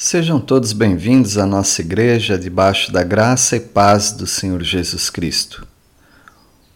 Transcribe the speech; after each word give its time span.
Sejam 0.00 0.38
todos 0.38 0.72
bem-vindos 0.72 1.36
à 1.38 1.44
nossa 1.44 1.82
igreja 1.82 2.38
debaixo 2.38 2.92
da 2.92 3.02
graça 3.02 3.56
e 3.56 3.60
paz 3.60 4.12
do 4.12 4.28
Senhor 4.28 4.62
Jesus 4.62 5.10
Cristo. 5.10 5.66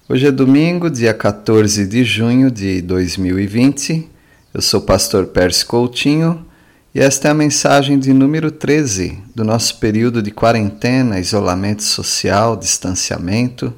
Hoje 0.08 0.26
é 0.26 0.32
domingo, 0.32 0.90
dia 0.90 1.14
14 1.14 1.86
de 1.86 2.02
junho 2.02 2.50
de 2.50 2.82
2020. 2.82 4.10
Eu 4.52 4.60
sou 4.60 4.80
o 4.80 4.82
pastor 4.82 5.26
Pércio 5.26 5.68
Coutinho 5.68 6.44
e 6.92 6.98
esta 6.98 7.28
é 7.28 7.30
a 7.30 7.34
mensagem 7.34 7.96
de 7.96 8.12
número 8.12 8.50
13 8.50 9.22
do 9.32 9.44
nosso 9.44 9.78
período 9.78 10.20
de 10.20 10.32
quarentena, 10.32 11.20
isolamento 11.20 11.84
social, 11.84 12.56
distanciamento, 12.56 13.72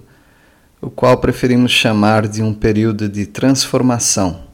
o 0.81 0.89
qual 0.89 1.19
preferimos 1.19 1.71
chamar 1.71 2.27
de 2.29 2.43
um 2.43 2.55
período 2.55 3.11
de 3.11 3.27
transformação 3.27 4.54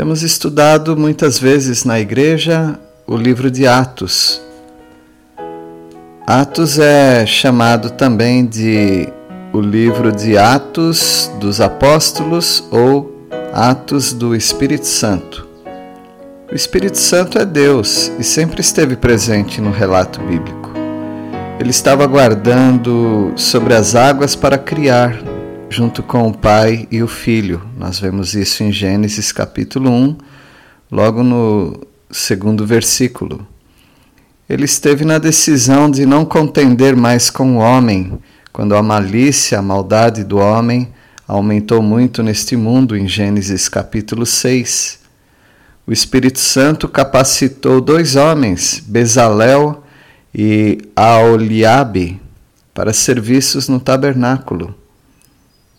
Temos 0.00 0.22
estudado 0.22 0.96
muitas 0.96 1.38
vezes 1.38 1.84
na 1.84 2.00
igreja 2.00 2.80
o 3.06 3.14
livro 3.18 3.50
de 3.50 3.66
Atos. 3.66 4.40
Atos 6.26 6.78
é 6.78 7.26
chamado 7.26 7.90
também 7.90 8.46
de 8.46 9.06
o 9.52 9.60
livro 9.60 10.10
de 10.10 10.38
Atos 10.38 11.30
dos 11.38 11.60
Apóstolos 11.60 12.66
ou 12.70 13.28
Atos 13.52 14.14
do 14.14 14.34
Espírito 14.34 14.86
Santo. 14.86 15.46
O 16.50 16.54
Espírito 16.54 16.96
Santo 16.96 17.38
é 17.38 17.44
Deus 17.44 18.10
e 18.18 18.24
sempre 18.24 18.62
esteve 18.62 18.96
presente 18.96 19.60
no 19.60 19.70
relato 19.70 20.18
bíblico. 20.22 20.70
Ele 21.58 21.68
estava 21.68 22.06
guardando 22.06 23.34
sobre 23.36 23.74
as 23.74 23.94
águas 23.94 24.34
para 24.34 24.56
criar 24.56 25.22
junto 25.70 26.02
com 26.02 26.26
o 26.26 26.36
Pai 26.36 26.88
e 26.90 27.00
o 27.00 27.06
Filho. 27.06 27.62
Nós 27.78 28.00
vemos 28.00 28.34
isso 28.34 28.64
em 28.64 28.72
Gênesis 28.72 29.30
capítulo 29.30 29.88
1, 29.88 30.18
logo 30.90 31.22
no 31.22 31.86
segundo 32.10 32.66
versículo. 32.66 33.46
Ele 34.48 34.64
esteve 34.64 35.04
na 35.04 35.16
decisão 35.16 35.88
de 35.88 36.04
não 36.04 36.24
contender 36.24 36.96
mais 36.96 37.30
com 37.30 37.56
o 37.56 37.60
homem, 37.60 38.18
quando 38.52 38.74
a 38.74 38.82
malícia, 38.82 39.60
a 39.60 39.62
maldade 39.62 40.24
do 40.24 40.38
homem 40.38 40.88
aumentou 41.26 41.80
muito 41.80 42.20
neste 42.20 42.56
mundo, 42.56 42.96
em 42.96 43.06
Gênesis 43.06 43.68
capítulo 43.68 44.26
6. 44.26 44.98
O 45.86 45.92
Espírito 45.92 46.40
Santo 46.40 46.88
capacitou 46.88 47.80
dois 47.80 48.16
homens, 48.16 48.82
Bezalel 48.84 49.84
e 50.34 50.78
Aoliabe, 50.96 52.20
para 52.74 52.92
serviços 52.92 53.68
no 53.68 53.78
tabernáculo. 53.78 54.79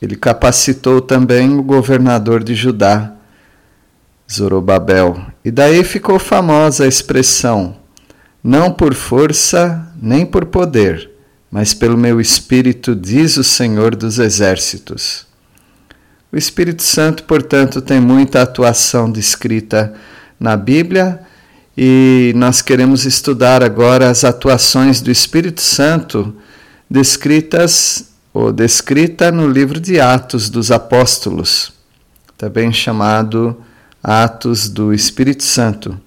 Ele 0.01 0.15
capacitou 0.15 0.99
também 0.99 1.53
o 1.53 1.61
governador 1.61 2.43
de 2.43 2.55
Judá, 2.55 3.13
Zorobabel. 4.29 5.21
E 5.45 5.51
daí 5.51 5.83
ficou 5.83 6.17
famosa 6.17 6.85
a 6.85 6.87
expressão: 6.87 7.75
não 8.43 8.71
por 8.71 8.93
força 8.93 9.87
nem 10.01 10.25
por 10.25 10.45
poder, 10.45 11.11
mas 11.51 11.73
pelo 11.73 11.97
meu 11.97 12.19
espírito, 12.19 12.95
diz 12.95 13.37
o 13.37 13.43
Senhor 13.43 13.95
dos 13.95 14.17
Exércitos. 14.17 15.27
O 16.31 16.37
Espírito 16.37 16.81
Santo, 16.81 17.25
portanto, 17.25 17.81
tem 17.81 17.99
muita 17.99 18.41
atuação 18.41 19.11
descrita 19.11 19.93
na 20.39 20.55
Bíblia 20.55 21.19
e 21.77 22.31
nós 22.35 22.61
queremos 22.61 23.05
estudar 23.05 23.61
agora 23.61 24.09
as 24.09 24.23
atuações 24.23 25.01
do 25.01 25.11
Espírito 25.11 25.61
Santo 25.61 26.33
descritas 26.89 28.10
ou 28.33 28.51
descrita 28.51 29.31
no 29.31 29.47
livro 29.47 29.79
de 29.79 29.99
Atos 29.99 30.49
dos 30.49 30.71
Apóstolos, 30.71 31.73
também 32.37 32.71
chamado 32.71 33.57
Atos 34.01 34.69
do 34.69 34.93
Espírito 34.93 35.43
Santo. 35.43 35.99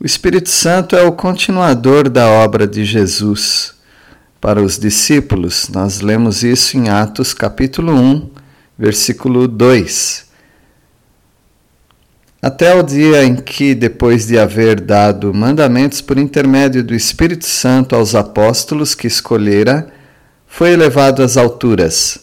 O 0.00 0.04
Espírito 0.06 0.50
Santo 0.50 0.96
é 0.96 1.02
o 1.02 1.12
continuador 1.12 2.08
da 2.08 2.28
obra 2.28 2.66
de 2.66 2.84
Jesus 2.84 3.74
para 4.40 4.62
os 4.62 4.78
discípulos. 4.78 5.68
Nós 5.68 6.00
lemos 6.00 6.42
isso 6.42 6.76
em 6.76 6.88
Atos 6.88 7.32
capítulo 7.32 7.92
1, 7.92 8.30
versículo 8.78 9.48
2 9.48 10.33
até 12.44 12.74
o 12.74 12.82
dia 12.82 13.24
em 13.24 13.36
que, 13.36 13.74
depois 13.74 14.26
de 14.26 14.38
haver 14.38 14.78
dado 14.78 15.32
mandamentos 15.32 16.02
por 16.02 16.18
intermédio 16.18 16.84
do 16.84 16.94
Espírito 16.94 17.46
Santo 17.46 17.96
aos 17.96 18.14
apóstolos 18.14 18.94
que 18.94 19.06
escolhera, 19.06 19.88
foi 20.46 20.72
elevado 20.72 21.22
às 21.22 21.38
alturas. 21.38 22.18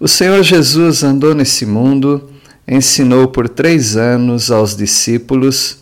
O 0.00 0.08
Senhor 0.08 0.42
Jesus 0.42 1.04
andou 1.04 1.34
nesse 1.34 1.66
mundo, 1.66 2.30
ensinou 2.66 3.28
por 3.28 3.50
três 3.50 3.98
anos 3.98 4.50
aos 4.50 4.74
discípulos 4.74 5.76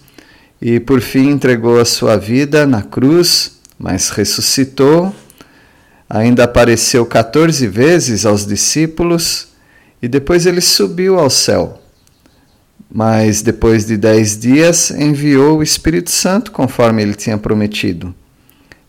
e, 0.60 0.80
por 0.80 1.00
fim, 1.00 1.28
entregou 1.28 1.78
a 1.78 1.84
sua 1.84 2.16
vida 2.16 2.66
na 2.66 2.82
cruz, 2.82 3.60
mas 3.78 4.10
ressuscitou. 4.10 5.14
Ainda 6.10 6.42
apareceu 6.42 7.06
14 7.06 7.68
vezes 7.68 8.26
aos 8.26 8.44
discípulos 8.44 9.50
e 10.02 10.08
depois 10.08 10.46
ele 10.46 10.60
subiu 10.60 11.16
ao 11.16 11.30
céu 11.30 11.83
mas 12.94 13.42
depois 13.42 13.84
de 13.84 13.96
dez 13.96 14.38
dias 14.38 14.92
enviou 14.92 15.58
o 15.58 15.62
Espírito 15.64 16.12
Santo, 16.12 16.52
conforme 16.52 17.02
ele 17.02 17.14
tinha 17.14 17.36
prometido. 17.36 18.14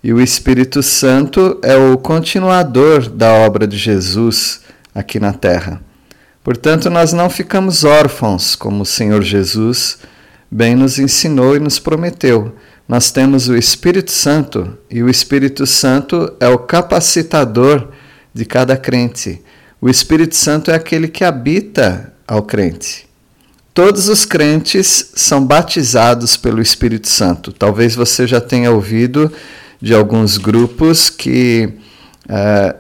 E 0.04 0.14
o 0.14 0.22
Espírito 0.22 0.84
Santo 0.84 1.60
é 1.64 1.76
o 1.76 1.98
continuador 1.98 3.10
da 3.10 3.34
obra 3.34 3.66
de 3.66 3.76
Jesus 3.76 4.62
aqui 4.94 5.20
na 5.20 5.34
terra. 5.34 5.82
Portanto, 6.44 6.88
nós 6.92 7.14
não 7.14 7.32
ficamos 7.32 7.84
órfãos, 7.84 8.56
como 8.56 8.84
o 8.84 8.86
Senhor 8.86 9.24
Jesus 9.24 9.98
bem 10.52 10.76
nos 10.76 11.00
ensinou 11.00 11.56
e 11.56 11.60
nos 11.60 11.80
prometeu. 11.80 12.54
Nós 12.88 13.10
temos 13.10 13.50
o 13.50 13.56
Espírito 13.56 14.12
Santo 14.12 14.78
e 14.88 15.02
o 15.02 15.10
Espírito 15.10 15.66
Santo 15.66 16.32
é 16.40 16.48
o 16.48 16.60
capacitador 16.60 17.90
de 18.32 18.46
cada 18.46 18.78
crente. 18.78 19.42
O 19.82 19.90
Espírito 19.90 20.36
Santo 20.36 20.70
é 20.70 20.76
aquele 20.76 21.08
que 21.08 21.24
habita 21.24 22.14
ao 22.28 22.44
crente. 22.44 23.05
Todos 23.76 24.08
os 24.08 24.24
crentes 24.24 25.12
são 25.16 25.46
batizados 25.46 26.38
pelo 26.38 26.62
Espírito 26.62 27.10
Santo. 27.10 27.52
Talvez 27.52 27.94
você 27.94 28.26
já 28.26 28.40
tenha 28.40 28.72
ouvido 28.72 29.30
de 29.82 29.94
alguns 29.94 30.38
grupos 30.38 31.10
que 31.10 31.74
é, 32.30 32.74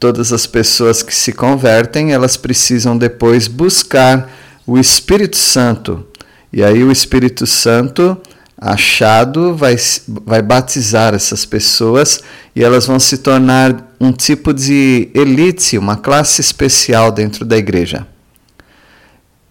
todas 0.00 0.32
as 0.32 0.44
pessoas 0.44 1.00
que 1.00 1.14
se 1.14 1.32
convertem 1.32 2.12
elas 2.12 2.36
precisam 2.36 2.98
depois 2.98 3.46
buscar 3.46 4.28
o 4.66 4.76
Espírito 4.76 5.36
Santo. 5.36 6.04
E 6.52 6.64
aí 6.64 6.82
o 6.82 6.90
Espírito 6.90 7.46
Santo 7.46 8.20
achado 8.58 9.54
vai, 9.54 9.76
vai 10.08 10.42
batizar 10.42 11.14
essas 11.14 11.44
pessoas 11.44 12.20
e 12.52 12.64
elas 12.64 12.84
vão 12.84 12.98
se 12.98 13.18
tornar 13.18 13.94
um 14.00 14.10
tipo 14.10 14.52
de 14.52 15.08
elite, 15.14 15.78
uma 15.78 15.96
classe 15.96 16.40
especial 16.40 17.12
dentro 17.12 17.44
da 17.44 17.56
igreja. 17.56 18.08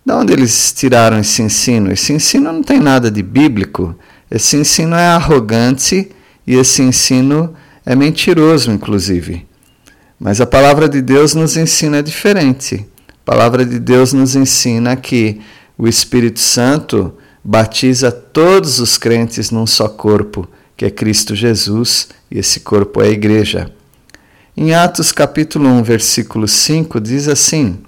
De 0.05 0.13
onde 0.13 0.33
eles 0.33 0.71
tiraram 0.71 1.17
esse 1.17 1.41
ensino? 1.41 1.91
Esse 1.91 2.13
ensino 2.13 2.53
não 2.53 2.61
tem 2.61 2.79
nada 2.79 3.09
de 3.09 3.23
bíblico. 3.23 3.95
Esse 4.29 4.55
ensino 4.55 4.95
é 4.95 5.07
arrogante 5.07 6.11
e 6.45 6.53
esse 6.53 6.83
ensino 6.83 7.55
é 7.83 7.95
mentiroso, 7.95 8.71
inclusive. 8.71 9.47
Mas 10.19 10.39
a 10.39 10.45
palavra 10.45 10.87
de 10.87 11.01
Deus 11.01 11.33
nos 11.33 11.57
ensina 11.57 12.03
diferente. 12.03 12.85
A 13.09 13.25
palavra 13.25 13.65
de 13.65 13.79
Deus 13.79 14.13
nos 14.13 14.35
ensina 14.35 14.95
que 14.95 15.41
o 15.75 15.87
Espírito 15.87 16.39
Santo 16.39 17.11
batiza 17.43 18.11
todos 18.11 18.79
os 18.79 18.99
crentes 18.99 19.49
num 19.49 19.65
só 19.65 19.89
corpo, 19.89 20.47
que 20.77 20.85
é 20.85 20.91
Cristo 20.91 21.35
Jesus, 21.35 22.09
e 22.29 22.37
esse 22.37 22.59
corpo 22.59 23.01
é 23.01 23.07
a 23.07 23.11
igreja. 23.11 23.71
Em 24.55 24.71
Atos 24.71 25.11
capítulo 25.11 25.67
1, 25.67 25.81
versículo 25.83 26.47
5 26.47 27.01
diz 27.01 27.27
assim: 27.27 27.79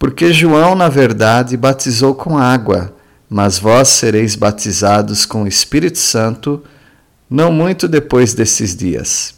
porque 0.00 0.32
João, 0.32 0.74
na 0.74 0.88
verdade, 0.88 1.58
batizou 1.58 2.14
com 2.14 2.38
água, 2.38 2.96
mas 3.28 3.58
vós 3.58 3.88
sereis 3.88 4.34
batizados 4.34 5.26
com 5.26 5.42
o 5.42 5.46
Espírito 5.46 5.98
Santo 5.98 6.64
não 7.28 7.52
muito 7.52 7.86
depois 7.86 8.32
desses 8.32 8.74
dias. 8.74 9.34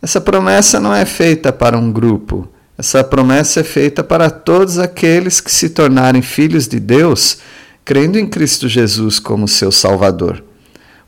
Essa 0.00 0.20
promessa 0.20 0.78
não 0.78 0.94
é 0.94 1.04
feita 1.04 1.52
para 1.52 1.76
um 1.76 1.90
grupo, 1.90 2.48
essa 2.78 3.02
promessa 3.02 3.58
é 3.58 3.64
feita 3.64 4.04
para 4.04 4.30
todos 4.30 4.78
aqueles 4.78 5.40
que 5.40 5.50
se 5.50 5.68
tornarem 5.68 6.22
filhos 6.22 6.68
de 6.68 6.78
Deus, 6.78 7.38
crendo 7.84 8.20
em 8.20 8.26
Cristo 8.28 8.68
Jesus 8.68 9.18
como 9.18 9.48
seu 9.48 9.72
Salvador. 9.72 10.44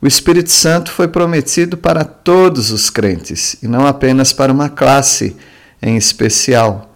O 0.02 0.06
Espírito 0.08 0.50
Santo 0.50 0.90
foi 0.90 1.06
prometido 1.06 1.76
para 1.76 2.02
todos 2.02 2.72
os 2.72 2.90
crentes 2.90 3.56
e 3.62 3.68
não 3.68 3.86
apenas 3.86 4.32
para 4.32 4.52
uma 4.52 4.68
classe 4.68 5.36
em 5.80 5.96
especial. 5.96 6.89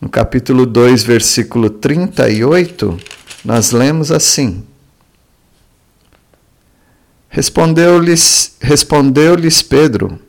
No 0.00 0.08
capítulo 0.08 0.64
2, 0.64 1.02
versículo 1.02 1.68
38, 1.68 2.96
nós 3.44 3.72
lemos 3.72 4.12
assim: 4.12 4.62
Respondeu-lhes 7.28 8.56
respondeu 8.60 9.34
Pedro: 9.68 10.20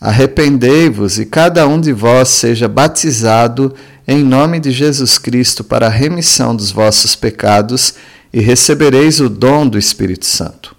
Arrependei-vos 0.00 1.18
e 1.18 1.26
cada 1.26 1.66
um 1.68 1.78
de 1.78 1.92
vós 1.92 2.30
seja 2.30 2.66
batizado 2.68 3.74
em 4.06 4.24
nome 4.24 4.58
de 4.60 4.70
Jesus 4.70 5.18
Cristo 5.18 5.62
para 5.62 5.88
a 5.88 5.90
remissão 5.90 6.56
dos 6.56 6.70
vossos 6.70 7.14
pecados 7.14 7.94
e 8.32 8.40
recebereis 8.40 9.20
o 9.20 9.28
dom 9.28 9.68
do 9.68 9.78
Espírito 9.78 10.24
Santo. 10.24 10.77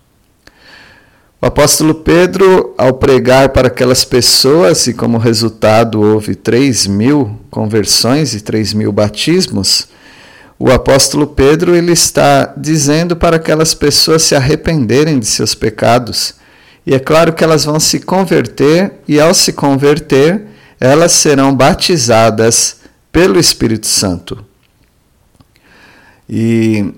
O 1.41 1.45
apóstolo 1.45 1.95
Pedro, 1.95 2.73
ao 2.77 2.95
pregar 2.95 3.49
para 3.49 3.69
aquelas 3.69 4.03
pessoas, 4.03 4.87
e 4.87 4.93
como 4.93 5.17
resultado 5.17 6.01
houve 6.01 6.35
3 6.35 6.85
mil 6.87 7.39
conversões 7.49 8.33
e 8.33 8.41
3 8.41 8.73
mil 8.73 8.91
batismos, 8.91 9.87
o 10.59 10.69
apóstolo 10.69 11.25
Pedro 11.25 11.73
ele 11.73 11.93
está 11.93 12.53
dizendo 12.57 13.15
para 13.15 13.37
aquelas 13.37 13.73
pessoas 13.73 14.23
se 14.23 14.35
arrependerem 14.35 15.17
de 15.17 15.25
seus 15.25 15.55
pecados. 15.55 16.33
E 16.85 16.93
é 16.93 16.99
claro 16.99 17.31
que 17.31 17.41
elas 17.41 17.63
vão 17.63 17.79
se 17.79 18.01
converter, 18.01 18.95
e 19.07 19.17
ao 19.17 19.33
se 19.33 19.53
converter, 19.53 20.45
elas 20.77 21.13
serão 21.13 21.55
batizadas 21.55 22.81
pelo 23.13 23.39
Espírito 23.39 23.87
Santo. 23.87 24.43
E 26.29 26.93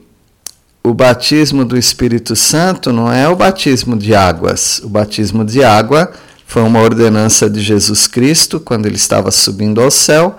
o 0.83 0.93
batismo 0.93 1.63
do 1.63 1.77
Espírito 1.77 2.35
Santo 2.35 2.91
não 2.91 3.11
é 3.11 3.27
o 3.27 3.35
batismo 3.35 3.95
de 3.95 4.15
águas. 4.15 4.81
O 4.83 4.89
batismo 4.89 5.45
de 5.45 5.63
água 5.63 6.11
foi 6.45 6.63
uma 6.63 6.81
ordenança 6.81 7.49
de 7.49 7.61
Jesus 7.61 8.07
Cristo 8.07 8.59
quando 8.59 8.87
ele 8.87 8.95
estava 8.95 9.29
subindo 9.29 9.79
ao 9.79 9.91
céu, 9.91 10.35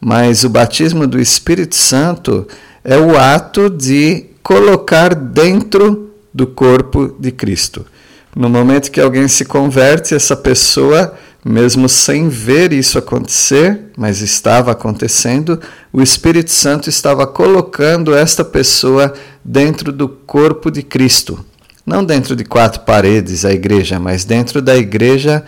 mas 0.00 0.44
o 0.44 0.50
batismo 0.50 1.06
do 1.06 1.18
Espírito 1.18 1.74
Santo 1.74 2.46
é 2.84 2.98
o 2.98 3.16
ato 3.18 3.70
de 3.70 4.26
colocar 4.42 5.14
dentro 5.14 6.10
do 6.32 6.46
corpo 6.46 7.16
de 7.18 7.32
Cristo. 7.32 7.86
No 8.34 8.50
momento 8.50 8.90
que 8.90 9.00
alguém 9.00 9.26
se 9.26 9.46
converte, 9.46 10.14
essa 10.14 10.36
pessoa 10.36 11.14
mesmo 11.48 11.88
sem 11.88 12.28
ver 12.28 12.72
isso 12.72 12.98
acontecer, 12.98 13.84
mas 13.96 14.20
estava 14.20 14.72
acontecendo, 14.72 15.60
o 15.92 16.02
Espírito 16.02 16.50
Santo 16.50 16.88
estava 16.90 17.24
colocando 17.24 18.12
esta 18.12 18.44
pessoa 18.44 19.14
dentro 19.46 19.92
do 19.92 20.08
corpo 20.08 20.70
de 20.70 20.82
Cristo. 20.82 21.44
Não 21.84 22.04
dentro 22.04 22.34
de 22.34 22.44
quatro 22.44 22.80
paredes, 22.80 23.44
a 23.44 23.52
igreja, 23.52 24.00
mas 24.00 24.24
dentro 24.24 24.60
da 24.60 24.76
igreja 24.76 25.44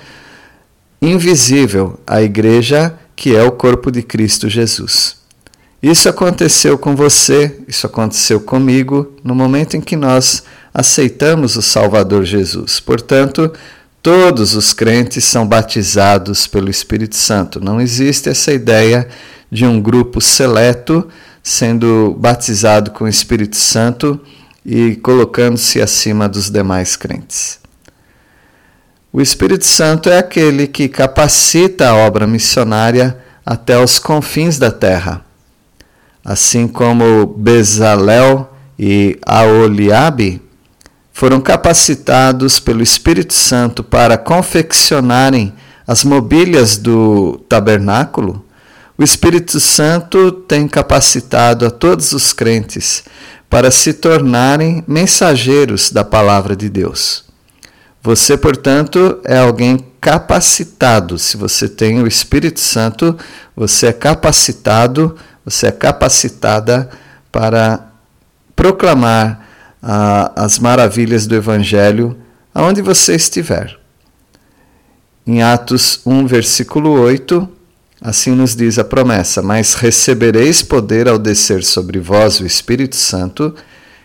invisível, 1.02 1.98
a 2.06 2.22
igreja 2.22 2.94
que 3.16 3.34
é 3.34 3.42
o 3.42 3.50
corpo 3.50 3.90
de 3.90 4.02
Cristo 4.02 4.48
Jesus. 4.48 5.16
Isso 5.82 6.08
aconteceu 6.08 6.78
com 6.78 6.94
você, 6.94 7.58
isso 7.66 7.86
aconteceu 7.86 8.40
comigo 8.40 9.14
no 9.24 9.34
momento 9.34 9.76
em 9.76 9.80
que 9.80 9.96
nós 9.96 10.44
aceitamos 10.72 11.56
o 11.56 11.62
Salvador 11.62 12.24
Jesus. 12.24 12.78
Portanto, 12.78 13.52
Todos 14.00 14.54
os 14.54 14.72
crentes 14.72 15.24
são 15.24 15.46
batizados 15.46 16.46
pelo 16.46 16.70
Espírito 16.70 17.16
Santo. 17.16 17.60
Não 17.60 17.80
existe 17.80 18.28
essa 18.28 18.52
ideia 18.52 19.08
de 19.50 19.66
um 19.66 19.80
grupo 19.80 20.20
seleto 20.20 21.08
sendo 21.48 22.14
batizado 22.18 22.90
com 22.90 23.04
o 23.04 23.08
Espírito 23.08 23.56
Santo 23.56 24.20
e 24.66 24.96
colocando-se 24.96 25.80
acima 25.80 26.28
dos 26.28 26.50
demais 26.50 26.94
crentes. 26.94 27.58
O 29.10 29.18
Espírito 29.18 29.64
Santo 29.64 30.10
é 30.10 30.18
aquele 30.18 30.66
que 30.66 30.90
capacita 30.90 31.88
a 31.88 31.94
obra 31.94 32.26
missionária 32.26 33.16
até 33.46 33.82
os 33.82 33.98
confins 33.98 34.58
da 34.58 34.70
terra. 34.70 35.24
Assim 36.22 36.68
como 36.68 37.26
Bezalel 37.26 38.52
e 38.78 39.18
Aoliabe 39.24 40.42
foram 41.14 41.40
capacitados 41.40 42.60
pelo 42.60 42.82
Espírito 42.82 43.32
Santo 43.32 43.82
para 43.82 44.18
confeccionarem 44.18 45.54
as 45.86 46.04
mobílias 46.04 46.76
do 46.76 47.38
tabernáculo, 47.48 48.44
o 48.98 49.04
Espírito 49.04 49.60
Santo 49.60 50.32
tem 50.32 50.66
capacitado 50.66 51.64
a 51.64 51.70
todos 51.70 52.10
os 52.10 52.32
crentes 52.32 53.04
para 53.48 53.70
se 53.70 53.92
tornarem 53.92 54.82
mensageiros 54.88 55.92
da 55.92 56.04
palavra 56.04 56.56
de 56.56 56.68
Deus. 56.68 57.24
Você, 58.02 58.36
portanto, 58.36 59.20
é 59.24 59.38
alguém 59.38 59.78
capacitado. 60.00 61.16
Se 61.16 61.36
você 61.36 61.68
tem 61.68 62.02
o 62.02 62.08
Espírito 62.08 62.58
Santo, 62.58 63.16
você 63.54 63.86
é 63.86 63.92
capacitado, 63.92 65.16
você 65.44 65.68
é 65.68 65.72
capacitada 65.72 66.90
para 67.30 67.92
proclamar 68.56 69.46
as 70.34 70.58
maravilhas 70.58 71.24
do 71.24 71.36
Evangelho 71.36 72.16
aonde 72.52 72.82
você 72.82 73.14
estiver. 73.14 73.78
Em 75.24 75.40
Atos 75.40 76.00
1, 76.04 76.26
versículo 76.26 76.90
8, 77.00 77.57
assim 78.00 78.32
nos 78.32 78.54
diz 78.54 78.78
a 78.78 78.84
promessa: 78.84 79.42
Mas 79.42 79.74
recebereis 79.74 80.62
poder 80.62 81.08
ao 81.08 81.18
descer 81.18 81.62
sobre 81.64 81.98
vós 81.98 82.40
o 82.40 82.46
Espírito 82.46 82.96
Santo, 82.96 83.54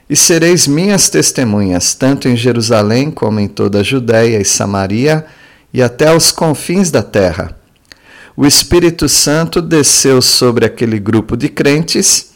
e 0.09 0.15
sereis 0.15 0.67
minhas 0.67 1.09
testemunhas, 1.09 1.93
tanto 1.93 2.27
em 2.27 2.35
Jerusalém 2.35 3.09
como 3.09 3.39
em 3.39 3.47
toda 3.47 3.79
a 3.79 3.83
Judéia 3.83 4.39
e 4.39 4.45
Samaria 4.45 5.25
e 5.73 5.81
até 5.81 6.07
aos 6.07 6.31
confins 6.31 6.91
da 6.91 7.01
terra. 7.01 7.57
O 8.35 8.45
Espírito 8.45 9.07
Santo 9.07 9.61
desceu 9.61 10.21
sobre 10.21 10.65
aquele 10.65 10.99
grupo 10.99 11.37
de 11.37 11.49
crentes 11.49 12.33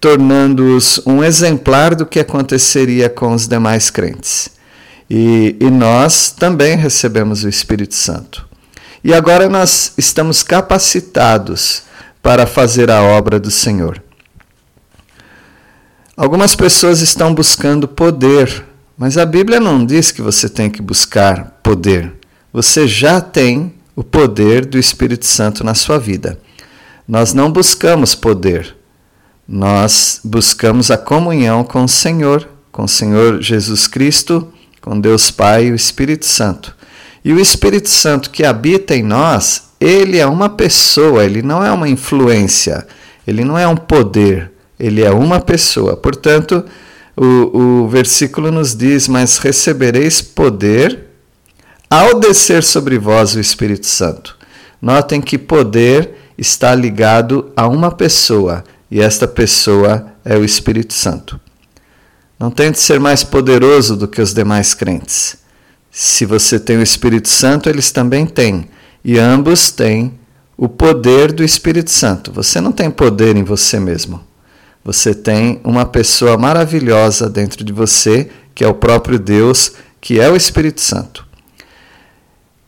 tornando-os 0.00 1.00
um 1.06 1.24
exemplar 1.24 1.94
do 1.94 2.06
que 2.06 2.20
aconteceria 2.20 3.08
com 3.08 3.32
os 3.32 3.48
demais 3.48 3.90
crentes. 3.90 4.48
E, 5.10 5.56
e, 5.58 5.70
nós 5.70 6.30
também 6.30 6.76
recebemos 6.76 7.42
o 7.42 7.48
Espírito 7.48 7.94
Santo. 7.94 8.47
E 9.02 9.14
agora 9.14 9.48
nós 9.48 9.92
estamos 9.96 10.42
capacitados 10.42 11.82
para 12.22 12.46
fazer 12.46 12.90
a 12.90 13.02
obra 13.02 13.38
do 13.38 13.50
Senhor. 13.50 14.02
Algumas 16.16 16.56
pessoas 16.56 17.00
estão 17.00 17.32
buscando 17.32 17.86
poder, 17.86 18.64
mas 18.96 19.16
a 19.16 19.24
Bíblia 19.24 19.60
não 19.60 19.86
diz 19.86 20.10
que 20.10 20.20
você 20.20 20.48
tem 20.48 20.68
que 20.68 20.82
buscar 20.82 21.60
poder. 21.62 22.12
Você 22.52 22.88
já 22.88 23.20
tem 23.20 23.72
o 23.94 24.02
poder 24.02 24.66
do 24.66 24.78
Espírito 24.78 25.26
Santo 25.26 25.62
na 25.62 25.74
sua 25.74 25.98
vida. 25.98 26.38
Nós 27.06 27.32
não 27.32 27.50
buscamos 27.50 28.14
poder, 28.14 28.76
nós 29.46 30.20
buscamos 30.24 30.90
a 30.90 30.98
comunhão 30.98 31.64
com 31.64 31.84
o 31.84 31.88
Senhor, 31.88 32.48
com 32.70 32.82
o 32.82 32.88
Senhor 32.88 33.40
Jesus 33.40 33.86
Cristo, 33.86 34.52
com 34.80 35.00
Deus 35.00 35.30
Pai 35.30 35.66
e 35.66 35.72
o 35.72 35.74
Espírito 35.74 36.26
Santo. 36.26 36.76
E 37.28 37.32
o 37.34 37.38
Espírito 37.38 37.90
Santo 37.90 38.30
que 38.30 38.42
habita 38.42 38.96
em 38.96 39.02
nós, 39.02 39.64
ele 39.78 40.16
é 40.16 40.24
uma 40.24 40.48
pessoa, 40.48 41.26
ele 41.26 41.42
não 41.42 41.62
é 41.62 41.70
uma 41.70 41.86
influência, 41.86 42.86
ele 43.26 43.44
não 43.44 43.58
é 43.58 43.68
um 43.68 43.76
poder, 43.76 44.50
ele 44.80 45.04
é 45.04 45.10
uma 45.10 45.38
pessoa. 45.38 45.94
Portanto, 45.94 46.64
o, 47.14 47.84
o 47.84 47.88
versículo 47.88 48.50
nos 48.50 48.74
diz: 48.74 49.08
Mas 49.08 49.36
recebereis 49.36 50.22
poder 50.22 51.00
ao 51.90 52.18
descer 52.18 52.64
sobre 52.64 52.98
vós 52.98 53.34
o 53.34 53.40
Espírito 53.40 53.86
Santo. 53.86 54.34
Notem 54.80 55.20
que 55.20 55.36
poder 55.36 56.32
está 56.38 56.74
ligado 56.74 57.52
a 57.54 57.68
uma 57.68 57.90
pessoa 57.90 58.64
e 58.90 59.02
esta 59.02 59.28
pessoa 59.28 60.14
é 60.24 60.34
o 60.34 60.46
Espírito 60.46 60.94
Santo. 60.94 61.38
Não 62.40 62.50
tente 62.50 62.80
ser 62.80 62.98
mais 62.98 63.22
poderoso 63.22 63.98
do 63.98 64.08
que 64.08 64.22
os 64.22 64.32
demais 64.32 64.72
crentes. 64.72 65.46
Se 65.90 66.24
você 66.26 66.58
tem 66.58 66.76
o 66.76 66.82
Espírito 66.82 67.28
Santo, 67.28 67.68
eles 67.68 67.90
também 67.90 68.26
têm, 68.26 68.68
e 69.04 69.18
ambos 69.18 69.70
têm 69.70 70.18
o 70.56 70.68
poder 70.68 71.32
do 71.32 71.44
Espírito 71.44 71.90
Santo. 71.90 72.32
Você 72.32 72.60
não 72.60 72.72
tem 72.72 72.90
poder 72.90 73.36
em 73.36 73.44
você 73.44 73.78
mesmo. 73.78 74.20
Você 74.84 75.14
tem 75.14 75.60
uma 75.62 75.86
pessoa 75.86 76.36
maravilhosa 76.36 77.28
dentro 77.28 77.62
de 77.62 77.72
você, 77.72 78.28
que 78.54 78.64
é 78.64 78.68
o 78.68 78.74
próprio 78.74 79.18
Deus, 79.18 79.72
que 80.00 80.18
é 80.18 80.28
o 80.28 80.36
Espírito 80.36 80.80
Santo. 80.80 81.26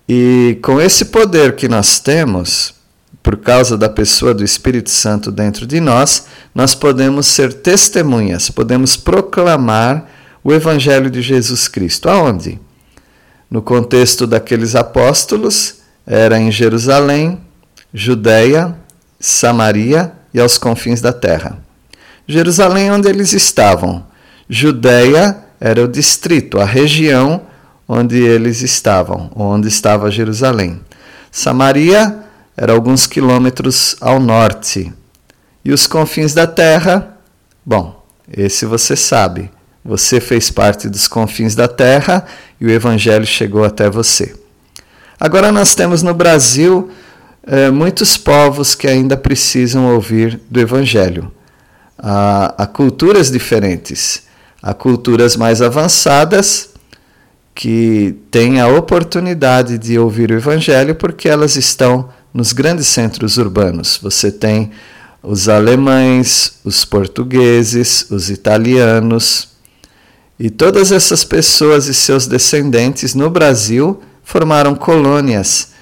E 0.09 0.59
com 0.63 0.81
esse 0.81 1.07
poder 1.07 1.57
que 1.57 1.69
nós 1.69 1.99
temos, 1.99 2.75
por 3.23 3.37
causa 3.37 3.77
da 3.77 3.89
pessoa 3.89 4.33
do 4.33 4.45
Espírito 4.45 4.91
Santo 4.91 5.31
dentro 5.31 5.67
de 5.67 5.81
nós, 5.81 6.27
nós 6.55 6.75
podemos 6.75 7.27
ser 7.27 7.53
testemunhas, 7.53 8.51
podemos 8.51 8.97
proclamar 8.97 10.09
o 10.43 10.53
Evangelho 10.53 11.11
de 11.11 11.23
Jesus 11.23 11.69
Cristo. 11.69 12.09
Aonde? 12.09 12.59
No 13.51 13.61
contexto 13.61 14.27
daqueles 14.27 14.77
apóstolos, 14.77 15.81
era 16.07 16.39
em 16.39 16.53
Jerusalém, 16.53 17.41
Judéia, 17.93 18.77
Samaria 19.19 20.13
e 20.33 20.41
aos 20.41 20.57
confins 20.57 21.01
da 21.01 21.13
terra. 21.13 21.59
Jerusalém, 22.27 22.93
onde 22.93 23.09
eles 23.09 23.33
estavam. 23.33 24.07
Judéia 24.49 25.37
era 25.61 25.85
o 25.85 25.89
distrito, 25.89 26.61
a 26.61 26.65
região 26.65 27.43
onde 27.89 28.23
eles 28.23 28.63
estavam, 28.63 29.33
onde 29.35 29.67
estava 29.67 30.13
Jerusalém. 30.13 30.81
Samaria 31.31 32.21
era 32.57 32.73
alguns 32.73 33.07
quilômetros 33.07 33.97
ao 34.01 34.21
norte. 34.21 34.93
E 35.65 35.73
os 35.73 35.89
confins 35.89 36.33
da 36.33 36.47
terra, 36.47 37.17
bom, 37.67 38.07
esse 38.31 38.65
você 38.65 38.95
sabe. 38.95 39.51
Você 39.85 40.21
fez 40.21 40.51
parte 40.51 40.89
dos 40.89 41.09
confins 41.09 41.55
da 41.55 41.67
terra 41.67 42.27
e 42.61 42.67
o 42.67 42.71
evangelho 42.71 43.27
chegou 43.27 43.65
até 43.65 43.89
você. 43.89 44.35
Agora 45.19 45.51
nós 45.51 45.75
temos 45.75 46.03
no 46.03 46.15
Brasil 46.15 46.91
eh, 47.47 47.71
muitos 47.71 48.17
povos 48.17 48.75
que 48.75 48.87
ainda 48.87 49.17
precisam 49.17 49.95
ouvir 49.95 50.41
do 50.51 50.61
evangelho. 50.61 51.33
Há, 51.99 52.55
há 52.57 52.67
culturas 52.67 53.31
diferentes. 53.31 54.23
Há 54.63 54.75
culturas 54.75 55.37
mais 55.37 55.63
avançadas 55.63 56.71
que 57.55 58.17
têm 58.31 58.61
a 58.61 58.69
oportunidade 58.69 59.77
de 59.77 59.99
ouvir 59.99 60.31
o 60.31 60.35
Evangelho 60.35 60.95
porque 60.95 61.29
elas 61.29 61.57
estão 61.57 62.09
nos 62.33 62.53
grandes 62.53 62.87
centros 62.87 63.37
urbanos. 63.37 63.99
Você 64.03 64.33
tem 64.33 64.71
os 65.23 65.49
alemães, 65.49 66.59
os 66.65 66.85
portugueses, 66.87 68.11
os 68.11 68.31
italianos. 68.31 69.50
E 70.43 70.49
todas 70.49 70.91
essas 70.91 71.23
pessoas 71.23 71.87
e 71.87 71.93
seus 71.93 72.27
descendentes 72.27 73.15
no 73.15 73.29
Brasil 73.29 74.01
formaram 74.25 74.75
colônias. 74.75 75.73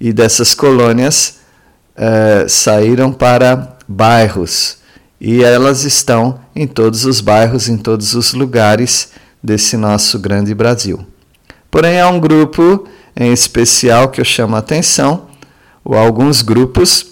E 0.00 0.10
dessas 0.10 0.54
colônias 0.54 1.40
eh, 1.94 2.46
saíram 2.48 3.12
para 3.12 3.76
bairros. 3.86 4.78
E 5.20 5.44
elas 5.44 5.84
estão 5.84 6.40
em 6.54 6.66
todos 6.66 7.04
os 7.04 7.20
bairros, 7.20 7.68
em 7.68 7.76
todos 7.76 8.14
os 8.14 8.32
lugares 8.32 9.10
desse 9.42 9.76
nosso 9.76 10.18
grande 10.18 10.54
Brasil. 10.54 11.04
Porém, 11.70 12.00
há 12.00 12.08
um 12.08 12.18
grupo 12.18 12.88
em 13.14 13.34
especial 13.34 14.08
que 14.08 14.18
eu 14.18 14.24
chamo 14.24 14.56
a 14.56 14.60
atenção, 14.60 15.26
ou 15.84 15.94
alguns 15.94 16.40
grupos, 16.40 17.04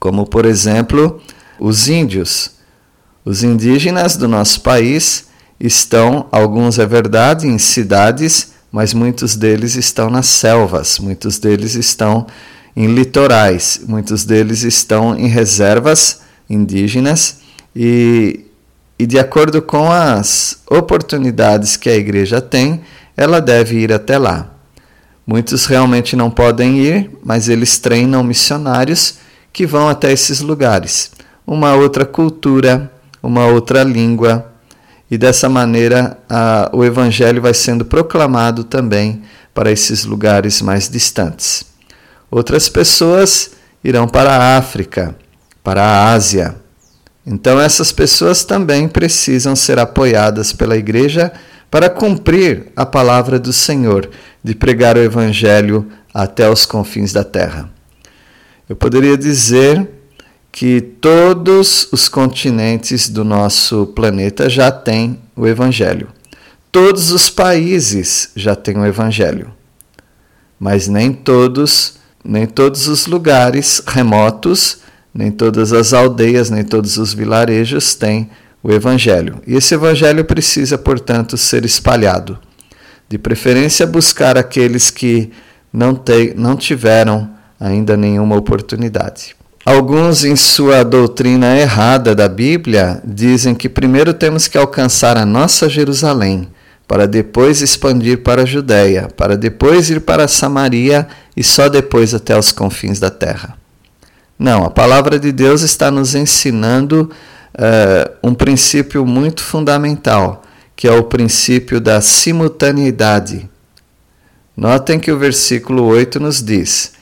como 0.00 0.26
por 0.26 0.46
exemplo 0.46 1.20
os 1.60 1.88
índios. 1.88 2.52
Os 3.22 3.42
indígenas 3.42 4.16
do 4.16 4.26
nosso 4.26 4.62
país 4.62 5.30
estão, 5.62 6.26
alguns 6.32 6.80
é 6.80 6.86
verdade, 6.86 7.46
em 7.46 7.56
cidades, 7.56 8.52
mas 8.70 8.92
muitos 8.92 9.36
deles 9.36 9.76
estão 9.76 10.10
nas 10.10 10.26
selvas, 10.26 10.98
muitos 10.98 11.38
deles 11.38 11.76
estão 11.76 12.26
em 12.74 12.86
litorais, 12.92 13.80
muitos 13.86 14.24
deles 14.24 14.64
estão 14.64 15.16
em 15.16 15.28
reservas 15.28 16.20
indígenas 16.50 17.38
e, 17.76 18.46
e 18.98 19.06
de 19.06 19.18
acordo 19.20 19.62
com 19.62 19.92
as 19.92 20.58
oportunidades 20.68 21.76
que 21.76 21.88
a 21.88 21.94
igreja 21.94 22.40
tem, 22.40 22.80
ela 23.16 23.40
deve 23.40 23.78
ir 23.78 23.92
até 23.92 24.18
lá. 24.18 24.50
Muitos 25.24 25.66
realmente 25.66 26.16
não 26.16 26.28
podem 26.28 26.78
ir, 26.78 27.10
mas 27.22 27.48
eles 27.48 27.78
treinam 27.78 28.24
missionários 28.24 29.18
que 29.52 29.64
vão 29.64 29.88
até 29.88 30.10
esses 30.10 30.40
lugares. 30.40 31.12
Uma 31.46 31.74
outra 31.74 32.04
cultura, 32.04 32.90
uma 33.22 33.46
outra 33.46 33.84
língua, 33.84 34.51
e 35.12 35.18
dessa 35.18 35.46
maneira 35.46 36.16
a, 36.26 36.70
o 36.72 36.82
Evangelho 36.82 37.42
vai 37.42 37.52
sendo 37.52 37.84
proclamado 37.84 38.64
também 38.64 39.20
para 39.52 39.70
esses 39.70 40.06
lugares 40.06 40.62
mais 40.62 40.88
distantes. 40.88 41.66
Outras 42.30 42.68
pessoas 42.68 43.50
irão 43.84 44.08
para 44.08 44.34
a 44.34 44.56
África, 44.56 45.14
para 45.62 45.82
a 45.82 46.12
Ásia, 46.12 46.56
então, 47.26 47.60
essas 47.60 47.92
pessoas 47.92 48.42
também 48.44 48.88
precisam 48.88 49.54
ser 49.54 49.78
apoiadas 49.78 50.52
pela 50.52 50.76
igreja 50.76 51.32
para 51.70 51.88
cumprir 51.88 52.66
a 52.74 52.84
palavra 52.84 53.38
do 53.38 53.52
Senhor, 53.52 54.10
de 54.42 54.54
pregar 54.54 54.96
o 54.96 55.00
Evangelho 55.00 55.86
até 56.12 56.50
os 56.50 56.66
confins 56.66 57.12
da 57.12 57.22
terra. 57.22 57.70
Eu 58.68 58.74
poderia 58.74 59.16
dizer 59.16 59.88
que 60.52 60.80
todos 60.80 61.88
os 61.90 62.08
continentes 62.08 63.08
do 63.08 63.24
nosso 63.24 63.86
planeta 63.86 64.48
já 64.48 64.70
têm 64.70 65.18
o 65.34 65.46
Evangelho. 65.46 66.08
Todos 66.70 67.10
os 67.10 67.28
países 67.28 68.30
já 68.36 68.54
têm 68.54 68.76
o 68.76 68.86
Evangelho. 68.86 69.50
Mas 70.60 70.86
nem 70.86 71.12
todos, 71.12 71.96
nem 72.22 72.46
todos 72.46 72.86
os 72.86 73.06
lugares 73.06 73.82
remotos 73.84 74.82
nem 75.14 75.30
todas 75.30 75.72
as 75.72 75.92
aldeias, 75.92 76.48
nem 76.48 76.64
todos 76.64 76.96
os 76.96 77.12
vilarejos 77.12 77.94
têm 77.94 78.30
o 78.62 78.72
Evangelho. 78.72 79.42
E 79.46 79.54
esse 79.54 79.74
Evangelho 79.74 80.24
precisa, 80.24 80.78
portanto, 80.78 81.36
ser 81.36 81.64
espalhado. 81.64 82.38
De 83.08 83.18
preferência, 83.18 83.86
buscar 83.86 84.38
aqueles 84.38 84.90
que 84.90 85.30
não, 85.72 85.94
te, 85.94 86.32
não 86.34 86.56
tiveram 86.56 87.30
ainda 87.60 87.96
nenhuma 87.96 88.36
oportunidade. 88.36 89.36
Alguns, 89.64 90.24
em 90.24 90.34
sua 90.34 90.82
doutrina 90.82 91.56
errada 91.56 92.16
da 92.16 92.28
Bíblia, 92.28 93.00
dizem 93.04 93.54
que 93.54 93.68
primeiro 93.68 94.12
temos 94.12 94.48
que 94.48 94.58
alcançar 94.58 95.16
a 95.16 95.24
nossa 95.24 95.68
Jerusalém, 95.68 96.48
para 96.88 97.06
depois 97.06 97.62
expandir 97.62 98.24
para 98.24 98.42
a 98.42 98.44
Judéia, 98.44 99.06
para 99.16 99.36
depois 99.36 99.88
ir 99.88 100.00
para 100.00 100.26
Samaria 100.26 101.06
e 101.36 101.44
só 101.44 101.68
depois 101.68 102.12
até 102.12 102.36
os 102.36 102.50
confins 102.50 102.98
da 102.98 103.08
terra. 103.08 103.56
Não, 104.36 104.64
a 104.64 104.70
palavra 104.70 105.16
de 105.16 105.30
Deus 105.30 105.62
está 105.62 105.92
nos 105.92 106.16
ensinando 106.16 107.08
uh, 107.54 108.28
um 108.28 108.34
princípio 108.34 109.06
muito 109.06 109.44
fundamental, 109.44 110.42
que 110.74 110.88
é 110.88 110.92
o 110.92 111.04
princípio 111.04 111.80
da 111.80 112.00
simultaneidade. 112.00 113.48
Notem 114.56 114.98
que 114.98 115.12
o 115.12 115.18
versículo 115.18 115.84
8 115.84 116.18
nos 116.18 116.42
diz 116.42 117.00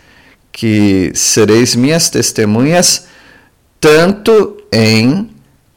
que 0.60 1.10
sereis 1.14 1.74
minhas 1.74 2.10
testemunhas 2.10 3.06
tanto 3.80 4.58
em 4.70 5.30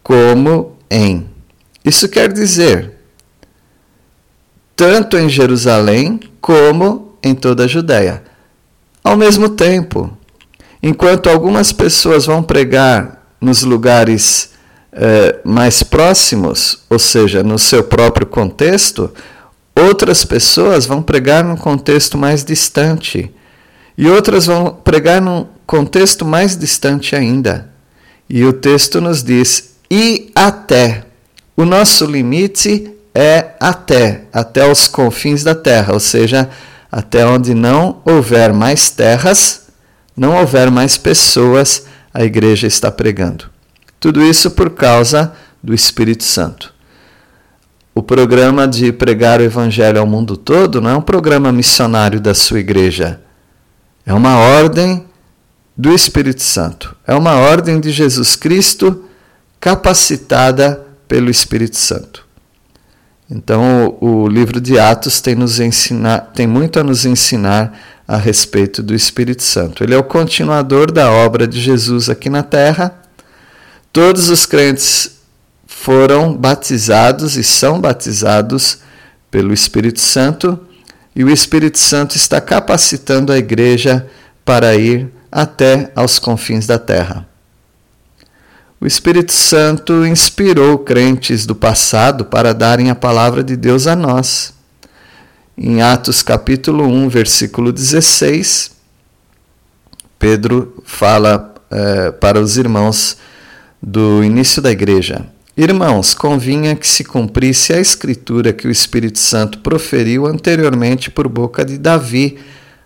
como 0.04 0.75
em. 0.90 1.25
Isso 1.86 2.10
quer 2.10 2.32
dizer 2.32 2.92
tanto 4.75 5.18
em 5.18 5.30
Jerusalém 5.30 6.20
como 6.42 7.16
em 7.24 7.34
toda 7.34 7.63
a 7.63 7.68
Judéia. 7.68 8.24
Ao 9.04 9.16
mesmo 9.16 9.48
tempo, 9.48 10.18
Enquanto 10.86 11.30
algumas 11.30 11.72
pessoas 11.72 12.25
vão 12.25 12.44
pregar 12.44 13.25
nos 13.40 13.63
lugares 13.63 14.50
eh, 14.92 15.40
mais 15.46 15.82
próximos, 15.82 16.80
ou 16.90 17.00
seja, 17.00 17.42
no 17.42 17.58
seu 17.58 17.86
próprio 17.86 18.28
contexto, 18.28 19.10
outras 19.74 20.25
pessoas 20.25 20.86
vão 20.86 21.02
pregar 21.02 21.42
num 21.42 21.56
contexto 21.56 22.18
mais 22.18 22.44
distante. 22.44 23.34
E 23.98 24.08
outras 24.08 24.46
vão 24.46 24.74
pregar 24.84 25.22
num 25.22 25.48
contexto 25.66 26.26
mais 26.26 26.58
distante 26.58 27.16
ainda. 27.16 27.70
E 28.30 28.44
o 28.44 28.54
texto 28.54 29.00
nos 29.00 29.24
diz: 29.24 29.76
e 29.90 30.32
até. 30.36 31.06
O 31.56 31.66
nosso 31.66 32.06
limite 32.06 32.92
é 33.14 33.52
até, 33.60 34.24
até 34.34 34.70
os 34.70 34.88
confins 34.88 35.44
da 35.44 35.54
terra, 35.54 35.94
ou 35.94 36.00
seja, 36.00 36.50
até 36.92 37.24
onde 37.26 37.54
não 37.54 38.02
houver 38.04 38.52
mais 38.52 38.90
terras 38.90 39.64
não 40.16 40.38
houver 40.38 40.70
mais 40.70 40.98
pessoas, 40.98 41.86
a 42.14 42.24
igreja 42.24 42.68
está 42.68 42.92
pregando. 42.92 43.46
Tudo 44.00 44.22
isso 44.24 44.52
por 44.52 44.70
causa 44.70 45.34
do 45.62 45.74
Espírito 45.74 46.24
Santo. 46.24 46.74
O 47.96 48.02
programa 48.02 48.68
de 48.68 48.92
pregar 48.92 49.40
o 49.40 49.44
Evangelho 49.44 50.00
ao 50.00 50.08
mundo 50.08 50.36
todo 50.36 50.82
não 50.82 50.90
é 50.90 50.96
um 50.96 51.02
programa 51.02 51.52
missionário 51.52 52.20
da 52.20 52.34
sua 52.34 52.60
igreja. 52.60 53.22
É 54.06 54.14
uma 54.14 54.38
ordem 54.38 55.06
do 55.76 55.94
Espírito 55.94 56.42
Santo. 56.42 56.96
É 57.06 57.14
uma 57.14 57.36
ordem 57.36 57.80
de 57.80 57.92
Jesus 57.92 58.36
Cristo 58.36 59.06
capacitada 59.60 60.86
pelo 61.08 61.30
Espírito 61.30 61.78
Santo. 61.78 62.26
Então, 63.30 63.98
o, 64.00 64.28
livro 64.28 64.60
de 64.60 64.78
Atos 64.78 65.22
tem, 65.22 65.36
nos 65.36 65.60
ensinar, 65.60 66.32
tem 66.36 66.46
muito 66.46 66.80
a 66.80 66.84
nos 66.84 67.06
ensinar 67.06 67.80
a 68.08 68.18
respeito 68.18 68.84
do 68.84 68.94
Espírito 68.94 69.42
Santo. 69.42 69.84
Ele 69.84 69.94
é 69.94 69.98
o 69.98 70.04
continuador 70.04 70.92
da 70.92 71.10
obra 71.10 71.48
de 71.48 71.60
Jesus 71.60 72.10
aqui 72.10 72.30
na 72.30 72.44
terra. 72.44 72.94
Todos 73.92 74.30
os 74.30 74.46
crentes 74.46 75.20
foram 75.66 76.36
batizados 76.36 77.38
e 77.38 77.44
são 77.44 77.80
batizados 77.80 78.80
pelo 79.32 79.54
Espírito 79.54 80.00
Santo, 80.00 80.60
e 81.15 81.24
o 81.24 81.29
Espírito 81.29 81.77
Santo 81.77 82.15
está 82.15 82.41
capacitando 82.41 83.32
a 83.32 83.38
igreja 83.38 84.08
para 84.43 84.75
ir 84.75 85.12
até 85.32 85.91
aos 85.96 86.20
confins 86.20 86.67
da 86.67 86.77
terra. 86.79 87.27
O 88.79 88.86
Espírito 88.86 89.32
Santo 89.32 90.05
inspirou 90.05 90.77
crentes 90.77 91.46
do 91.46 91.55
passado 91.55 92.25
para 92.25 92.53
darem 92.53 92.89
a 92.89 92.96
palavra 92.96 93.43
de 93.43 93.55
Deus 93.55 93.88
a 93.88 93.96
nós. 93.96 94.53
Em 95.58 95.82
Atos 95.82 96.22
capítulo 96.22 96.86
1, 96.86 97.10
versículo 97.10 97.72
16, 97.72 98.72
Pedro 100.20 100.84
fala 100.86 101.53
é, 101.72 102.12
para 102.12 102.39
os 102.39 102.58
irmãos 102.58 103.17
do 103.82 104.24
início 104.24 104.62
da 104.62 104.72
igreja: 104.72 105.25
Irmãos, 105.56 106.16
convinha 106.16 106.76
que 106.76 106.88
se 106.88 107.04
cumprisse 107.04 107.74
a 107.74 107.80
escritura 107.80 108.52
que 108.52 108.68
o 108.68 108.72
Espírito 108.72 109.20
Santo 109.20 109.60
proferiu 109.60 110.26
anteriormente 110.26 111.12
por 111.12 111.28
boca 111.28 111.64
de 111.64 111.78
Davi 111.78 112.40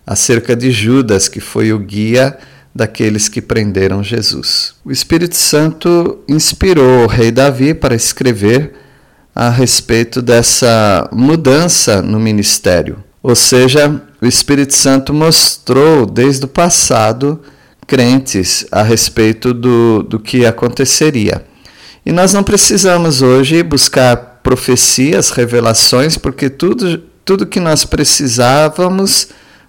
acerca 0.05 0.53
de 0.53 0.69
Judas, 0.69 1.29
que 1.29 1.39
foi 1.39 1.71
o 1.71 1.79
guia 1.79 2.37
daqueles 2.75 3.29
que 3.29 3.41
prenderam 3.41 4.03
Jesus. 4.03 4.75
O 4.83 4.91
Espírito 4.91 5.37
Santo 5.37 6.19
inspirou 6.27 7.05
o 7.05 7.07
rei 7.07 7.31
Davi 7.31 7.73
para 7.73 7.95
escrever 7.95 8.73
a 9.33 9.49
respeito 9.49 10.21
dessa 10.21 11.09
mudança 11.13 12.01
no 12.01 12.19
ministério. 12.19 13.01
Ou 13.23 13.35
seja, 13.35 14.01
o 14.21 14.25
Espírito 14.25 14.73
Santo 14.73 15.13
mostrou 15.13 16.05
desde 16.05 16.43
o 16.43 16.49
passado 16.49 17.41
crentes 17.87 18.65
a 18.69 18.83
respeito 18.83 19.53
do, 19.53 20.03
do 20.03 20.19
que 20.19 20.45
aconteceria. 20.45 21.45
E 22.07 22.11
nós 22.13 22.31
não 22.31 22.41
precisamos 22.41 23.21
hoje 23.21 23.61
buscar 23.61 24.15
profecias, 24.41 25.29
revelações, 25.29 26.17
porque 26.17 26.49
tudo, 26.49 26.99
tudo 27.25 27.45
que 27.45 27.59
nós 27.59 27.83
precisávamos 27.83 29.27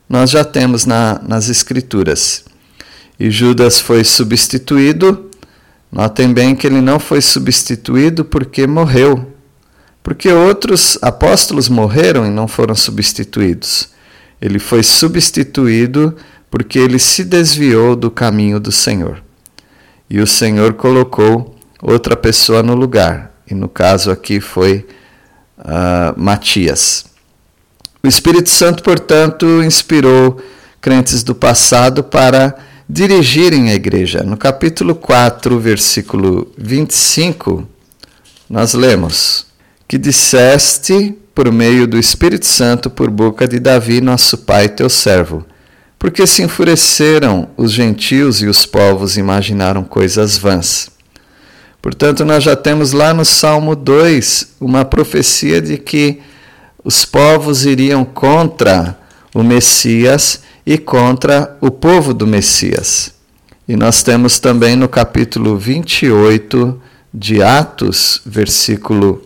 nós 0.09 0.30
já 0.30 0.45
temos 0.45 0.87
na, 0.87 1.21
nas 1.26 1.49
Escrituras. 1.49 2.45
E 3.18 3.28
Judas 3.28 3.80
foi 3.80 4.04
substituído. 4.04 5.28
Notem 5.90 6.33
bem 6.33 6.54
que 6.54 6.64
ele 6.64 6.80
não 6.80 7.00
foi 7.00 7.21
substituído 7.21 8.25
porque 8.25 8.68
morreu, 8.68 9.33
porque 10.00 10.33
outros 10.33 10.97
apóstolos 11.02 11.68
morreram 11.68 12.25
e 12.25 12.30
não 12.30 12.47
foram 12.47 12.76
substituídos. 12.76 13.88
Ele 14.40 14.61
foi 14.61 14.85
substituído 14.85 16.14
porque 16.49 16.78
ele 16.78 17.00
se 17.00 17.25
desviou 17.25 17.97
do 17.97 18.12
caminho 18.12 18.61
do 18.61 18.71
Senhor. 18.71 19.21
E 20.09 20.21
o 20.21 20.26
Senhor 20.26 20.75
colocou 20.75 21.57
outra 21.82 22.16
pessoa 22.16 22.62
no 22.62 22.75
lugar, 22.75 23.32
e 23.50 23.54
no 23.54 23.68
caso 23.68 24.11
aqui 24.11 24.40
foi 24.40 24.87
uh, 25.58 26.20
Matias. 26.20 27.06
O 28.02 28.06
Espírito 28.06 28.49
Santo, 28.49 28.82
portanto, 28.82 29.62
inspirou 29.62 30.40
crentes 30.80 31.23
do 31.23 31.35
passado 31.35 32.04
para 32.04 32.56
dirigirem 32.88 33.70
a 33.70 33.75
igreja. 33.75 34.23
No 34.23 34.37
capítulo 34.37 34.94
4, 34.94 35.58
versículo 35.58 36.50
25, 36.56 37.68
nós 38.49 38.75
lemos: 38.75 39.47
Que 39.87 39.99
disseste 39.99 41.16
por 41.35 41.52
meio 41.52 41.87
do 41.87 41.99
Espírito 41.99 42.47
Santo 42.47 42.88
por 42.88 43.11
boca 43.11 43.47
de 43.47 43.61
Davi, 43.61 44.00
nosso 44.00 44.38
pai, 44.38 44.68
teu 44.68 44.88
servo. 44.88 45.44
Porque 45.99 46.26
se 46.26 46.42
enfureceram 46.42 47.49
os 47.56 47.73
gentios 47.73 48.40
e 48.40 48.47
os 48.47 48.64
povos 48.64 49.16
imaginaram 49.16 49.82
coisas 49.82 50.38
vãs. 50.38 50.98
Portanto, 51.80 52.25
nós 52.25 52.42
já 52.42 52.56
temos 52.56 52.92
lá 52.92 53.14
no 53.14 53.25
Salmo 53.25 53.76
2 53.76 54.56
uma 54.61 54.85
profecia 54.85 55.61
de 55.61 55.78
que 55.78 56.20
os 56.82 57.04
povos 57.04 57.64
iriam 57.64 58.04
contra 58.04 58.99
o 59.35 59.42
Messias 59.42 60.42
e 60.66 60.76
contra 60.76 61.56
o 61.61 61.70
povo 61.70 62.12
do 62.12 62.26
Messias. 62.26 63.12
E 63.66 63.76
nós 63.76 64.02
temos 64.02 64.38
também 64.38 64.75
no 64.75 64.88
capítulo 64.88 65.56
28 65.56 66.80
de 67.12 67.42
Atos, 67.42 68.20
versículo 68.25 69.23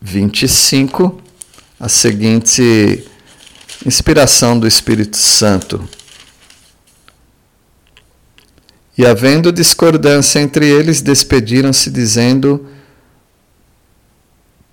25, 0.00 1.20
a 1.80 1.88
seguinte 1.88 3.04
inspiração 3.86 4.58
do 4.58 4.66
Espírito 4.66 5.16
Santo. 5.16 5.88
E 8.96 9.04
havendo 9.04 9.52
discordância 9.52 10.38
entre 10.38 10.68
eles, 10.68 11.02
despediram-se, 11.02 11.90
dizendo: 11.90 12.66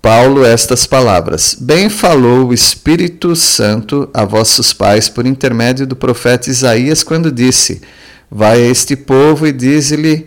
Paulo 0.00 0.44
estas 0.44 0.86
palavras: 0.86 1.56
Bem 1.58 1.88
falou 1.88 2.48
o 2.48 2.54
Espírito 2.54 3.34
Santo 3.34 4.08
a 4.14 4.24
vossos 4.24 4.72
pais 4.72 5.08
por 5.08 5.26
intermédio 5.26 5.86
do 5.86 5.96
profeta 5.96 6.50
Isaías, 6.50 7.02
quando 7.02 7.32
disse: 7.32 7.82
Vai 8.30 8.62
a 8.62 8.70
este 8.70 8.94
povo 8.94 9.46
e 9.46 9.52
dize-lhe: 9.52 10.26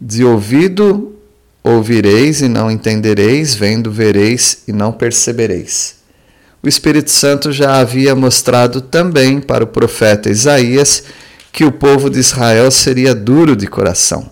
De 0.00 0.24
ouvido 0.24 1.14
ouvireis 1.62 2.42
e 2.42 2.48
não 2.48 2.70
entendereis, 2.70 3.54
vendo 3.54 3.90
vereis 3.90 4.62
e 4.66 4.72
não 4.72 4.92
percebereis. 4.92 5.96
O 6.62 6.68
Espírito 6.68 7.10
Santo 7.10 7.50
já 7.50 7.80
havia 7.80 8.14
mostrado 8.14 8.80
também 8.80 9.40
para 9.40 9.64
o 9.64 9.66
profeta 9.66 10.30
Isaías 10.30 11.04
que 11.52 11.64
o 11.64 11.70
povo 11.70 12.08
de 12.08 12.18
Israel 12.18 12.70
seria 12.70 13.14
duro 13.14 13.54
de 13.54 13.66
coração. 13.66 14.30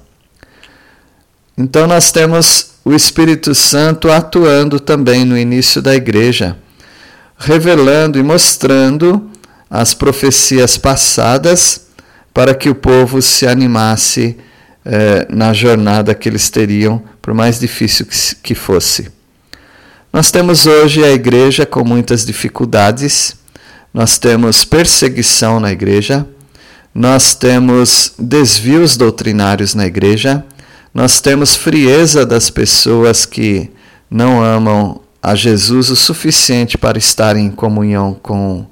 Então 1.56 1.86
nós 1.86 2.10
temos 2.10 2.70
o 2.82 2.94
Espírito 2.94 3.54
Santo 3.54 4.10
atuando 4.10 4.80
também 4.80 5.26
no 5.26 5.36
início 5.36 5.82
da 5.82 5.94
igreja, 5.94 6.56
revelando 7.36 8.18
e 8.18 8.22
mostrando 8.22 9.30
as 9.68 9.92
profecias 9.92 10.78
passadas 10.78 11.88
para 12.32 12.54
que 12.54 12.70
o 12.70 12.74
povo 12.74 13.20
se 13.20 13.46
animasse 13.46 14.38
eh, 14.84 15.26
na 15.28 15.52
jornada 15.52 16.14
que 16.14 16.28
eles 16.28 16.48
teriam, 16.48 17.02
por 17.20 17.34
mais 17.34 17.60
difícil 17.60 18.06
que, 18.06 18.34
que 18.36 18.54
fosse. 18.54 19.10
Nós 20.12 20.30
temos 20.30 20.66
hoje 20.66 21.04
a 21.04 21.12
igreja 21.12 21.66
com 21.66 21.84
muitas 21.84 22.24
dificuldades, 22.24 23.36
nós 23.92 24.18
temos 24.18 24.64
perseguição 24.64 25.60
na 25.60 25.70
igreja, 25.70 26.26
nós 26.94 27.34
temos 27.34 28.12
desvios 28.18 28.96
doutrinários 28.96 29.74
na 29.74 29.86
igreja, 29.86 30.44
nós 30.92 31.20
temos 31.20 31.54
frieza 31.54 32.26
das 32.26 32.50
pessoas 32.50 33.24
que 33.24 33.70
não 34.10 34.42
amam 34.42 35.00
a 35.22 35.34
Jesus 35.34 35.90
o 35.90 35.96
suficiente 35.96 36.76
para 36.76 36.98
estar 36.98 37.36
em 37.36 37.50
comunhão 37.50 38.14
com 38.20 38.66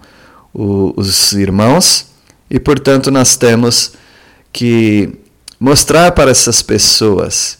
o, 0.52 0.92
os 0.96 1.32
irmãos 1.32 2.06
e, 2.50 2.58
portanto, 2.58 3.10
nós 3.10 3.36
temos 3.36 3.92
que 4.52 5.10
mostrar 5.60 6.12
para 6.12 6.30
essas 6.30 6.62
pessoas 6.62 7.58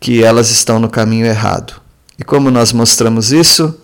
que 0.00 0.22
elas 0.22 0.50
estão 0.50 0.78
no 0.78 0.88
caminho 0.88 1.26
errado. 1.26 1.80
E 2.18 2.24
como 2.24 2.50
nós 2.50 2.72
mostramos 2.72 3.32
isso? 3.32 3.74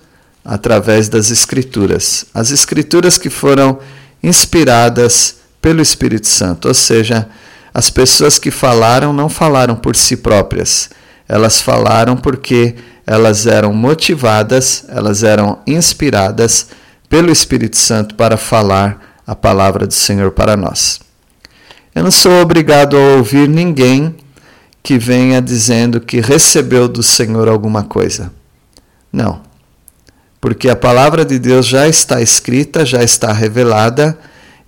Através 0.45 1.09
das 1.09 1.31
Escrituras. 1.31 2.27
As 2.35 2.51
Escrituras 2.51 3.17
que 3.17 3.31
foram 3.31 3.79
inspiradas 4.23 5.37
pelo 5.65 5.81
Espírito 5.81 6.27
Santo, 6.27 6.69
ou 6.69 6.75
seja, 6.75 7.27
as 7.73 7.89
pessoas 7.89 8.39
que 8.39 8.51
falaram 8.51 9.15
não 9.15 9.31
falaram 9.31 9.75
por 9.75 9.97
si 9.97 10.15
próprias, 10.15 10.91
elas 11.27 11.63
falaram 11.63 12.19
porque 12.19 12.75
elas 13.07 13.47
eram 13.47 13.73
motivadas, 13.73 14.85
elas 14.91 15.23
eram 15.23 15.61
inspiradas 15.67 16.67
pelo 17.09 17.33
Espírito 17.33 17.79
Santo 17.79 18.15
para 18.15 18.37
falar 18.37 19.17
a 19.27 19.35
palavra 19.35 19.87
do 19.87 19.95
Senhor 19.95 20.33
para 20.33 20.55
nós. 20.55 21.01
Eu 21.95 22.05
não 22.05 22.11
sou 22.11 22.43
obrigado 22.43 22.95
a 22.99 23.17
ouvir 23.17 23.49
ninguém 23.49 24.15
que 24.83 24.99
venha 24.99 25.41
dizendo 25.41 25.99
que 25.99 26.21
recebeu 26.21 26.87
do 26.87 27.03
Senhor 27.03 27.49
alguma 27.49 27.83
coisa. 27.83 28.31
Não. 29.11 29.41
Porque 30.43 30.69
a 30.69 30.77
palavra 30.77 31.25
de 31.25 31.39
Deus 31.39 31.65
já 31.65 31.89
está 31.89 32.21
escrita, 32.21 32.85
já 32.85 33.03
está 33.03 33.33
revelada 33.33 34.19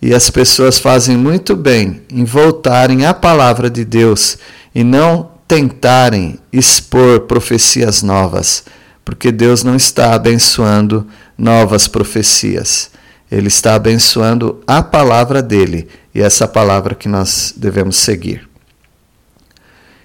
e 0.01 0.15
as 0.15 0.31
pessoas 0.31 0.79
fazem 0.79 1.17
muito 1.17 1.57
bem 1.57 2.03
em 2.11 2.25
voltarem 2.25 3.07
à 3.07 3.15
palavra 3.15 3.71
de 3.71 3.85
Deus 3.85 4.39
e 4.75 4.85
não 4.85 5.31
tentarem 5.49 6.39
expor 6.53 7.21
profecias 7.21 8.03
novas, 8.03 8.65
porque 9.05 9.33
Deus 9.33 9.63
não 9.63 9.77
está 9.77 10.15
abençoando 10.15 11.07
novas 11.39 11.89
profecias. 11.89 12.91
Ele 13.31 13.49
está 13.49 13.75
abençoando 13.75 14.63
a 14.67 14.83
palavra 14.83 15.43
dele 15.43 15.89
e 16.15 16.21
essa 16.21 16.47
palavra 16.47 16.95
que 16.95 17.09
nós 17.09 17.55
devemos 17.57 17.97
seguir. 17.97 18.49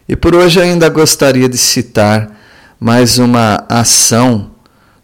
E 0.07 0.15
por 0.15 0.35
hoje 0.35 0.59
ainda 0.59 0.89
gostaria 0.89 1.47
de 1.47 1.57
citar 1.57 2.31
mais 2.79 3.19
uma 3.19 3.63
ação 3.69 4.51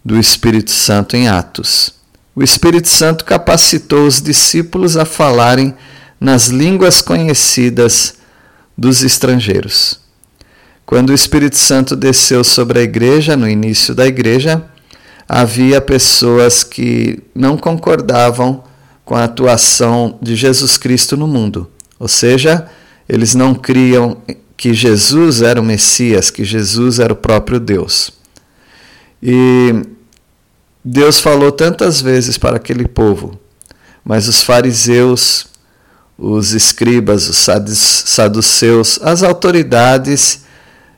do 0.04 0.17
Espírito 0.17 0.71
Santo 0.71 1.15
em 1.15 1.28
Atos 1.28 1.96
o 2.38 2.43
Espírito 2.43 2.88
Santo 2.88 3.26
capacitou 3.26 4.06
os 4.06 4.21
discípulos 4.21 4.95
a 4.95 5.06
falarem 5.06 5.73
nas 6.21 6.50
línguas 6.50 7.02
conhecidas 7.02 8.13
dos 8.78 9.02
estrangeiros. 9.02 10.00
Quando 10.86 11.10
o 11.10 11.15
Espírito 11.15 11.58
Santo 11.58 11.95
desceu 11.95 12.43
sobre 12.43 12.78
a 12.78 12.84
igreja, 12.84 13.36
no 13.36 13.50
início 13.50 13.95
da 13.95 14.06
igreja, 14.06 14.63
havia 15.28 15.82
pessoas 15.82 16.63
que 16.63 17.23
não 17.34 17.58
concordavam 17.58 18.63
com 19.04 19.15
a 19.15 19.23
atuação 19.23 20.19
de 20.21 20.36
Jesus 20.36 20.78
Cristo 20.78 21.17
no 21.17 21.26
mundo. 21.26 21.67
Ou 21.97 22.08
seja, 22.08 22.67
eles 23.10 23.34
não 23.34 23.56
criam 23.56 24.15
que 24.56 24.76
Jesus 24.76 25.41
era 25.41 25.60
o 25.60 25.65
Messias, 25.65 26.30
que 26.30 26.45
Jesus 26.45 27.00
era 27.00 27.13
o 27.13 27.15
próprio 27.15 27.60
Deus. 27.60 28.12
E 29.23 29.96
Deus 30.89 31.19
falou 31.19 31.52
tantas 31.52 32.00
vezes 32.00 32.38
para 32.38 32.56
aquele 32.56 32.88
povo, 32.88 33.38
mas 34.06 34.30
os 34.30 34.41
fariseus, 34.41 35.45
os 36.17 36.54
escribas, 36.54 37.28
os 37.28 37.45
saduceus, 38.06 38.97
as 39.04 39.21
autoridades 39.21 40.45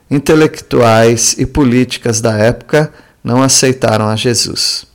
intelectuais 0.10 1.34
e 1.39 1.45
políticas 1.47 2.21
da 2.21 2.38
época 2.38 2.93
não 3.23 3.41
aceitaram 3.41 4.08
a 4.08 4.15
Jesus. 4.15 4.86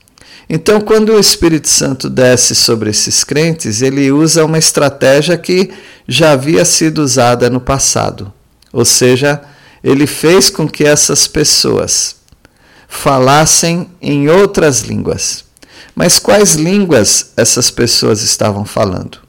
Então, 0.49 0.79
quando 0.79 1.09
o 1.09 1.19
Espírito 1.19 1.67
Santo 1.67 2.09
desce 2.09 2.55
sobre 2.55 2.89
esses 2.89 3.25
crentes, 3.25 3.81
ele 3.81 4.09
usa 4.13 4.45
uma 4.45 4.57
estratégia 4.57 5.37
que 5.37 5.73
já 6.07 6.31
havia 6.31 6.63
sido 6.63 6.99
usada 6.99 7.49
no 7.49 7.59
passado. 7.59 8.31
Ou 8.71 8.85
seja, 8.85 9.41
ele 9.83 10.07
fez 10.07 10.49
com 10.49 10.69
que 10.69 10.85
essas 10.85 11.27
pessoas 11.27 12.15
falassem 12.87 13.89
em 14.01 14.29
outras 14.29 14.81
línguas. 14.81 15.45
Mas 15.95 16.19
quais 16.19 16.55
línguas 16.55 17.31
essas 17.37 17.71
pessoas 17.71 18.21
estavam 18.21 18.65
falando? 18.65 19.19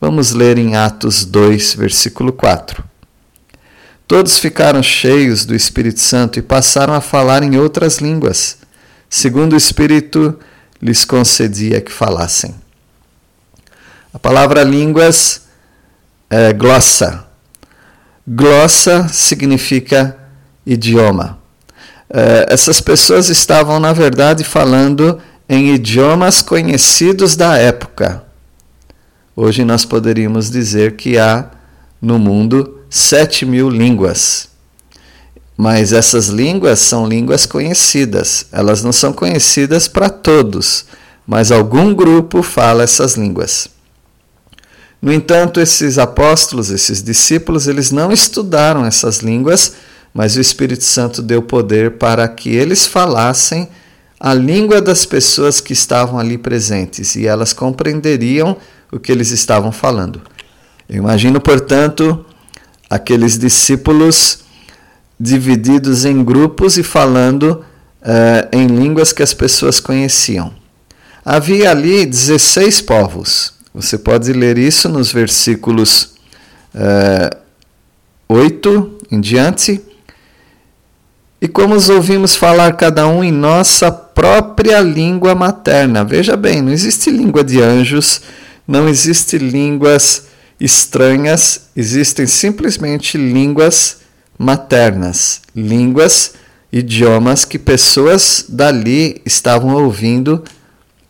Vamos 0.00 0.32
ler 0.32 0.58
em 0.58 0.76
Atos 0.76 1.24
2, 1.24 1.74
versículo 1.74 2.32
4. 2.32 2.84
Todos 4.06 4.38
ficaram 4.38 4.82
cheios 4.82 5.44
do 5.44 5.54
Espírito 5.54 6.00
Santo 6.00 6.38
e 6.38 6.42
passaram 6.42 6.94
a 6.94 7.00
falar 7.00 7.42
em 7.42 7.58
outras 7.58 7.98
línguas, 7.98 8.58
segundo 9.10 9.52
o 9.52 9.56
Espírito 9.56 10.38
lhes 10.80 11.04
concedia 11.04 11.80
que 11.80 11.92
falassem. 11.92 12.54
A 14.14 14.18
palavra 14.18 14.62
línguas 14.62 15.42
é 16.30 16.52
glossa. 16.52 17.26
Glossa 18.26 19.08
significa 19.08 20.16
idioma. 20.64 21.37
É, 22.10 22.46
essas 22.48 22.80
pessoas 22.80 23.28
estavam, 23.28 23.78
na 23.78 23.92
verdade, 23.92 24.44
falando 24.44 25.20
em 25.48 25.74
idiomas 25.74 26.42
conhecidos 26.42 27.36
da 27.36 27.56
época. 27.56 28.22
Hoje 29.36 29.64
nós 29.64 29.84
poderíamos 29.84 30.50
dizer 30.50 30.96
que 30.96 31.18
há 31.18 31.50
no 32.00 32.18
mundo 32.18 32.80
sete 32.90 33.44
mil 33.44 33.68
línguas. 33.68 34.48
Mas 35.56 35.92
essas 35.92 36.28
línguas 36.28 36.78
são 36.78 37.06
línguas 37.06 37.44
conhecidas. 37.44 38.46
Elas 38.52 38.82
não 38.82 38.92
são 38.92 39.12
conhecidas 39.12 39.88
para 39.88 40.08
todos, 40.08 40.86
mas 41.26 41.50
algum 41.50 41.94
grupo 41.94 42.42
fala 42.42 42.84
essas 42.84 43.16
línguas. 43.16 43.68
No 45.00 45.12
entanto, 45.12 45.60
esses 45.60 45.98
apóstolos, 45.98 46.70
esses 46.70 47.02
discípulos, 47.02 47.68
eles 47.68 47.90
não 47.90 48.10
estudaram 48.10 48.84
essas 48.84 49.18
línguas, 49.18 49.74
mas 50.18 50.34
o 50.34 50.40
Espírito 50.40 50.82
Santo 50.82 51.22
deu 51.22 51.40
poder 51.40 51.92
para 51.92 52.26
que 52.26 52.48
eles 52.48 52.88
falassem 52.88 53.68
a 54.18 54.34
língua 54.34 54.82
das 54.82 55.06
pessoas 55.06 55.60
que 55.60 55.72
estavam 55.72 56.18
ali 56.18 56.36
presentes 56.36 57.14
e 57.14 57.24
elas 57.24 57.52
compreenderiam 57.52 58.56
o 58.90 58.98
que 58.98 59.12
eles 59.12 59.30
estavam 59.30 59.70
falando. 59.70 60.20
Eu 60.88 60.96
imagino, 60.96 61.40
portanto, 61.40 62.26
aqueles 62.90 63.38
discípulos 63.38 64.40
divididos 65.20 66.04
em 66.04 66.24
grupos 66.24 66.76
e 66.76 66.82
falando 66.82 67.64
uh, 68.02 68.48
em 68.50 68.66
línguas 68.66 69.12
que 69.12 69.22
as 69.22 69.32
pessoas 69.32 69.78
conheciam. 69.78 70.52
Havia 71.24 71.70
ali 71.70 72.04
16 72.04 72.80
povos. 72.80 73.52
Você 73.72 73.96
pode 73.96 74.32
ler 74.32 74.58
isso 74.58 74.88
nos 74.88 75.12
versículos 75.12 76.14
uh, 76.74 77.30
eh, 77.30 77.36
8 78.28 78.98
em 79.12 79.20
diante. 79.20 79.80
E 81.40 81.46
como 81.46 81.74
os 81.74 81.88
ouvimos 81.88 82.34
falar 82.34 82.76
cada 82.76 83.06
um 83.06 83.22
em 83.22 83.30
nossa 83.30 83.92
própria 83.92 84.80
língua 84.80 85.34
materna. 85.34 86.04
Veja 86.04 86.36
bem, 86.36 86.60
não 86.60 86.72
existe 86.72 87.10
língua 87.10 87.44
de 87.44 87.62
anjos, 87.62 88.20
não 88.66 88.88
existe 88.88 89.38
línguas 89.38 90.26
estranhas, 90.60 91.68
existem 91.76 92.26
simplesmente 92.26 93.16
línguas 93.16 93.98
maternas, 94.36 95.40
línguas, 95.54 96.34
idiomas 96.72 97.44
que 97.44 97.58
pessoas 97.58 98.44
dali 98.48 99.22
estavam 99.24 99.74
ouvindo 99.76 100.42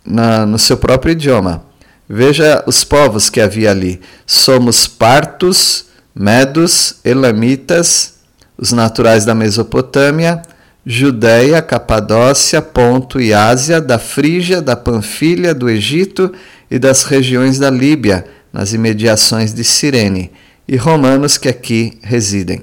na, 0.04 0.44
no 0.44 0.58
seu 0.58 0.76
próprio 0.76 1.12
idioma. 1.12 1.64
Veja 2.06 2.62
os 2.66 2.84
povos 2.84 3.28
que 3.30 3.40
havia 3.40 3.70
ali: 3.70 4.00
somos 4.26 4.86
partos, 4.86 5.86
medos, 6.14 6.96
elamitas, 7.04 8.17
os 8.58 8.72
naturais 8.72 9.24
da 9.24 9.34
Mesopotâmia, 9.34 10.42
Judéia, 10.84 11.62
Capadócia, 11.62 12.60
Ponto 12.60 13.20
e 13.20 13.32
Ásia, 13.32 13.80
da 13.80 13.98
Frígia, 13.98 14.60
da 14.60 14.74
Panfilha, 14.74 15.54
do 15.54 15.70
Egito 15.70 16.32
e 16.70 16.78
das 16.78 17.04
regiões 17.04 17.58
da 17.58 17.70
Líbia, 17.70 18.24
nas 18.52 18.72
imediações 18.72 19.54
de 19.54 19.62
Cirene, 19.62 20.32
e 20.66 20.76
romanos 20.76 21.38
que 21.38 21.48
aqui 21.48 21.98
residem. 22.02 22.62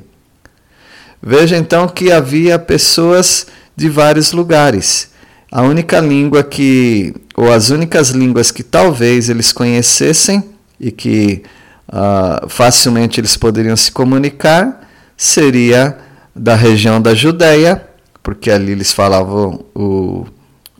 Veja 1.22 1.58
então 1.58 1.88
que 1.88 2.12
havia 2.12 2.60
pessoas 2.60 3.48
de 3.76 3.90
vários 3.90 4.32
lugares. 4.32 5.10
A 5.52 5.62
única 5.62 6.00
língua 6.00 6.44
que, 6.44 7.14
ou 7.36 7.52
as 7.52 7.70
únicas 7.70 8.10
línguas 8.10 8.52
que 8.52 8.62
talvez 8.62 9.30
eles 9.30 9.52
conhecessem 9.52 10.44
e 10.80 10.92
que 10.92 11.44
uh, 11.88 12.50
facilmente 12.50 13.20
eles 13.20 13.38
poderiam 13.38 13.76
se 13.76 13.92
comunicar, 13.92 14.85
seria 15.18 15.98
da 16.36 16.56
região 16.56 17.02
da 17.02 17.14
Judéia, 17.14 17.88
porque 18.22 18.52
ali 18.52 18.72
eles 18.72 18.92
falavam 18.92 19.64
o, 19.74 20.26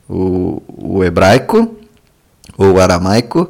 o, 0.10 0.62
o 0.68 1.04
hebraico 1.04 1.76
ou 2.58 2.80
aramaico, 2.80 3.50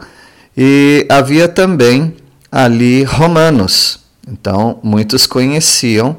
e 0.58 1.06
havia 1.10 1.48
também 1.48 2.16
ali 2.52 3.04
romanos. 3.04 4.00
Então, 4.28 4.80
muitos 4.82 5.28
conheciam 5.28 6.18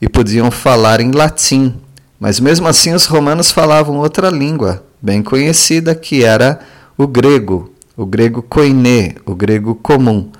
e 0.00 0.08
podiam 0.08 0.50
falar 0.50 1.00
em 1.00 1.10
latim, 1.10 1.74
mas 2.20 2.38
mesmo 2.38 2.66
assim 2.68 2.92
os 2.92 3.06
romanos 3.06 3.50
falavam 3.50 3.96
outra 3.96 4.28
língua 4.28 4.86
bem 5.00 5.22
conhecida 5.22 5.94
que 5.94 6.24
era 6.24 6.60
o 6.96 7.06
grego, 7.06 7.72
o 7.96 8.04
grego 8.04 8.42
koiné, 8.42 9.14
o 9.24 9.34
grego 9.34 9.74
comum. 9.74 10.30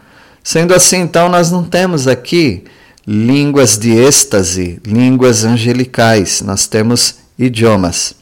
Sendo 0.43 0.75
assim, 0.75 0.99
então, 0.99 1.29
nós 1.29 1.51
não 1.51 1.62
temos 1.62 2.09
aqui 2.09 2.65
línguas 3.07 3.79
de 3.79 3.92
êxtase, 3.92 4.81
línguas 4.85 5.45
angelicais, 5.45 6.40
nós 6.42 6.66
temos 6.66 7.16
idiomas. 7.38 8.14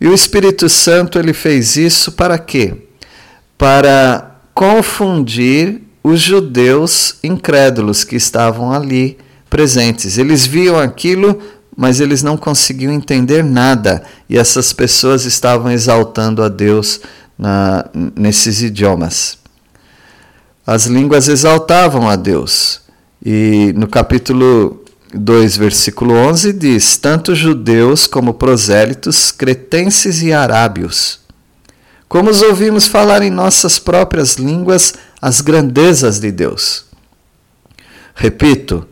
E 0.00 0.08
o 0.08 0.14
Espírito 0.14 0.68
Santo 0.68 1.18
ele 1.18 1.34
fez 1.34 1.76
isso 1.76 2.12
para 2.12 2.38
quê? 2.38 2.74
Para 3.58 4.36
confundir 4.54 5.82
os 6.02 6.20
judeus 6.20 7.16
incrédulos 7.22 8.02
que 8.02 8.16
estavam 8.16 8.72
ali 8.72 9.18
presentes. 9.50 10.16
Eles 10.16 10.46
viam 10.46 10.78
aquilo, 10.78 11.38
mas 11.76 12.00
eles 12.00 12.22
não 12.22 12.38
conseguiam 12.38 12.92
entender 12.92 13.44
nada. 13.44 14.02
E 14.28 14.38
essas 14.38 14.72
pessoas 14.72 15.26
estavam 15.26 15.70
exaltando 15.70 16.42
a 16.42 16.48
Deus 16.48 17.00
na, 17.38 17.84
nesses 18.16 18.62
idiomas. 18.62 19.36
As 20.66 20.86
línguas 20.86 21.28
exaltavam 21.28 22.08
a 22.08 22.16
Deus. 22.16 22.80
E 23.24 23.74
no 23.76 23.86
capítulo 23.86 24.82
2, 25.12 25.56
versículo 25.56 26.14
11 26.14 26.52
diz: 26.52 26.96
Tanto 26.96 27.34
judeus 27.34 28.06
como 28.06 28.34
prosélitos, 28.34 29.30
cretenses 29.30 30.22
e 30.22 30.32
arábios. 30.32 31.20
Como 32.08 32.30
os 32.30 32.42
ouvimos 32.42 32.88
falar 32.88 33.22
em 33.22 33.30
nossas 33.30 33.78
próprias 33.78 34.34
línguas 34.34 34.94
as 35.20 35.40
grandezas 35.40 36.18
de 36.18 36.32
Deus. 36.32 36.86
Repito, 38.14 38.86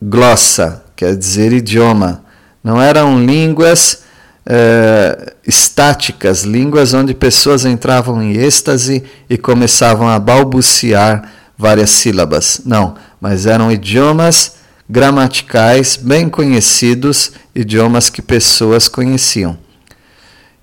glossa, 0.00 0.84
quer 0.94 1.16
dizer 1.16 1.52
idioma. 1.52 2.24
Não 2.62 2.80
eram 2.80 3.24
línguas 3.24 4.02
eh, 4.46 5.34
estáticas, 5.46 6.44
línguas 6.44 6.94
onde 6.94 7.14
pessoas 7.14 7.64
entravam 7.64 8.22
em 8.22 8.36
êxtase 8.36 9.02
e 9.28 9.36
começavam 9.36 10.08
a 10.08 10.18
balbuciar 10.18 11.30
várias 11.58 11.90
sílabas. 11.90 12.60
Não, 12.64 12.94
mas 13.26 13.44
eram 13.44 13.72
idiomas 13.72 14.52
gramaticais 14.88 15.96
bem 15.96 16.28
conhecidos, 16.28 17.32
idiomas 17.52 18.08
que 18.08 18.22
pessoas 18.22 18.86
conheciam. 18.86 19.58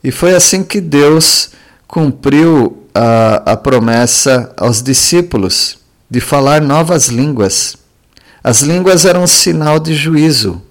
E 0.01 0.11
foi 0.11 0.33
assim 0.33 0.63
que 0.63 0.79
Deus 0.79 1.49
cumpriu 1.85 2.87
a, 2.95 3.51
a 3.51 3.57
promessa 3.57 4.53
aos 4.55 4.81
discípulos 4.81 5.77
de 6.09 6.21
falar 6.21 6.61
novas 6.61 7.09
línguas. 7.09 7.75
As 8.41 8.61
línguas 8.61 9.03
eram 9.03 9.23
um 9.23 9.27
sinal 9.27 9.77
de 9.77 9.93
juízo. 9.93 10.61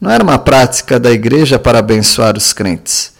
Não 0.00 0.10
era 0.10 0.24
uma 0.24 0.38
prática 0.38 0.98
da 0.98 1.10
igreja 1.10 1.58
para 1.58 1.78
abençoar 1.78 2.38
os 2.38 2.54
crentes. 2.54 3.12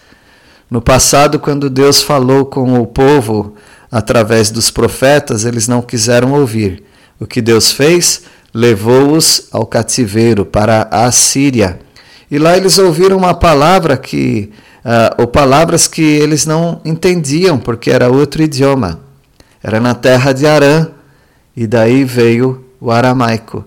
No 0.71 0.81
passado, 0.81 1.39
quando 1.39 1.69
Deus 1.69 2.03
falou 2.03 2.47
com 2.47 2.81
o 2.81 2.87
povo 2.87 3.55
através 3.93 4.51
dos 4.51 4.71
profetas, 4.71 5.45
eles 5.45 5.69
não 5.69 5.83
quiseram 5.83 6.33
ouvir. 6.33 6.83
O 7.19 7.27
que 7.27 7.41
Deus 7.41 7.73
fez? 7.73 8.23
Levou-os 8.53 9.49
ao 9.53 9.67
cativeiro 9.67 10.45
para 10.45 10.89
a 10.91 11.11
Síria. 11.11 11.79
E 12.31 12.39
lá 12.39 12.57
eles 12.57 12.79
ouviram 12.79 13.17
uma 13.17 13.35
palavra 13.35 13.97
que, 13.97 14.51
uh, 14.85 15.23
ou 15.23 15.27
palavras 15.27 15.87
que 15.87 16.03
eles 16.03 16.47
não 16.47 16.81
entendiam, 16.85 17.59
porque 17.59 17.91
era 17.91 18.11
outro 18.11 18.43
idioma. 18.43 19.01
Era 19.63 19.81
na 19.81 19.95
terra 19.95 20.33
de 20.33 20.47
Arã, 20.47 20.89
e 21.57 21.67
daí 21.67 22.05
veio 22.05 22.65
o 22.81 22.91
aramaico. 22.91 23.65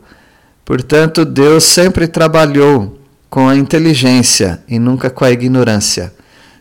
Portanto, 0.65 1.23
Deus 1.23 1.63
sempre 1.63 2.07
trabalhou 2.07 2.99
com 3.29 3.47
a 3.47 3.55
inteligência 3.55 4.61
e 4.67 4.77
nunca 4.77 5.09
com 5.09 5.23
a 5.23 5.31
ignorância. 5.31 6.13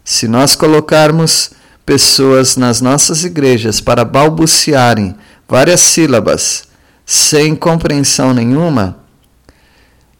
Se 0.04 0.28
nós 0.28 0.54
colocarmos 0.54 1.50
pessoas 1.84 2.56
nas 2.56 2.80
nossas 2.80 3.24
igrejas 3.24 3.80
para 3.80 4.04
balbuciarem 4.04 5.14
várias 5.48 5.80
sílabas 5.80 6.64
sem 7.06 7.54
compreensão 7.54 8.34
nenhuma, 8.34 8.98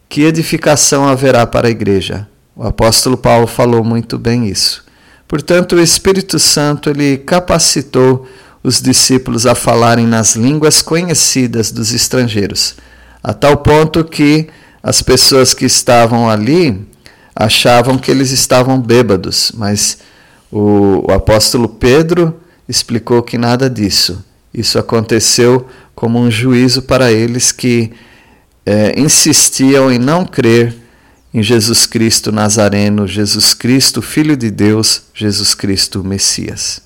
que 0.09 0.23
edificação 0.23 1.07
haverá 1.07 1.45
para 1.45 1.67
a 1.67 1.71
igreja? 1.71 2.29
O 2.55 2.63
apóstolo 2.63 3.17
Paulo 3.17 3.49
falou 3.49 3.83
muito 3.83 4.17
bem 4.17 4.47
isso. 4.47 4.85
Portanto, 5.27 5.75
o 5.75 5.81
Espírito 5.81 6.39
Santo 6.39 6.89
ele 6.89 7.19
capacitou 7.19 8.27
os 8.63 8.81
discípulos 8.81 9.47
a 9.47 9.55
falarem 9.57 10.07
nas 10.07 10.37
línguas 10.37 10.81
conhecidas 10.81 11.73
dos 11.73 11.93
estrangeiros, 11.93 12.77
a 13.23 13.35
tal 13.35 13.57
ponto 13.57 14.05
que 14.05 14.49
as 14.83 15.03
pessoas 15.03 15.53
que 15.53 15.65
estavam 15.65 16.31
ali 16.31 16.87
achavam 17.35 17.99
que 17.99 18.11
eles 18.11 18.31
estavam 18.31 18.81
bêbados, 18.81 19.53
mas 19.55 19.99
o, 20.51 21.05
o 21.09 21.13
apóstolo 21.13 21.69
Pedro 21.69 22.41
explicou 22.69 23.23
que 23.23 23.37
nada 23.37 23.69
disso. 23.69 24.25
Isso 24.55 24.79
aconteceu 24.79 25.67
como 25.97 26.21
um 26.21 26.31
juízo 26.31 26.83
para 26.83 27.11
eles 27.11 27.51
que 27.51 27.91
é, 28.67 29.01
insistiam 29.01 29.91
em 29.91 29.99
não 29.99 30.27
crer 30.27 30.77
em 31.33 31.43
Jesus 31.43 31.87
Cristo 31.87 32.31
Nazareno, 32.31 33.09
Jesus 33.09 33.55
Cristo, 33.55 34.03
Filho 34.03 34.37
de 34.37 34.51
Deus, 34.51 35.05
Jesus 35.15 35.55
Cristo 35.55 36.05
Messias. 36.05 36.83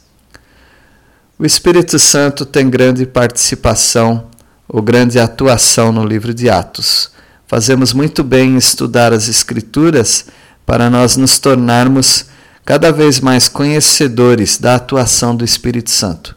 O 1.36 1.44
Espírito 1.44 1.98
Santo 1.98 2.46
tem 2.46 2.70
grande 2.70 3.04
participação 3.04 4.28
ou 4.68 4.80
grande 4.80 5.18
atuação 5.18 5.90
no 5.90 6.04
livro 6.04 6.32
de 6.32 6.48
Atos. 6.48 7.10
Fazemos 7.48 7.92
muito 7.92 8.22
bem 8.22 8.50
em 8.50 8.56
estudar 8.56 9.12
as 9.12 9.26
Escrituras 9.26 10.26
para 10.64 10.88
nós 10.88 11.16
nos 11.16 11.38
tornarmos 11.40 12.26
cada 12.64 12.92
vez 12.92 13.18
mais 13.18 13.48
conhecedores 13.48 14.56
da 14.56 14.76
atuação 14.76 15.34
do 15.34 15.44
Espírito 15.44 15.90
Santo. 15.90 16.36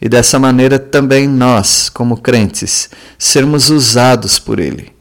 E 0.00 0.08
dessa 0.08 0.38
maneira 0.38 0.78
também 0.78 1.28
nós, 1.28 1.88
como 1.88 2.16
crentes, 2.16 2.88
sermos 3.18 3.68
usados 3.68 4.38
por 4.38 4.58
Ele. 4.58 4.92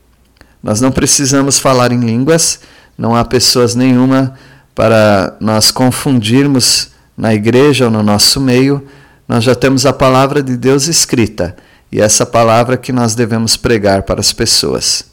Nós 0.62 0.81
não 0.81 0.91
precisamos 0.91 1.57
falar 1.57 1.91
em 1.91 1.99
línguas, 1.99 2.59
não 2.97 3.15
há 3.15 3.23
pessoas 3.23 3.75
nenhuma 3.75 4.33
para 4.75 5.38
nós 5.39 5.71
confundirmos 5.71 6.89
na 7.17 7.33
igreja 7.33 7.85
ou 7.85 7.91
no 7.91 8.03
nosso 8.03 8.41
meio. 8.41 8.85
Nós 9.27 9.43
já 9.43 9.55
temos 9.55 9.85
a 9.85 9.93
palavra 9.93 10.43
de 10.43 10.57
Deus 10.57 10.88
escrita 10.88 11.55
e 11.91 12.01
essa 12.01 12.25
palavra 12.25 12.77
que 12.77 12.91
nós 12.91 13.15
devemos 13.15 13.55
pregar 13.55 14.03
para 14.03 14.19
as 14.19 14.33
pessoas. 14.33 15.05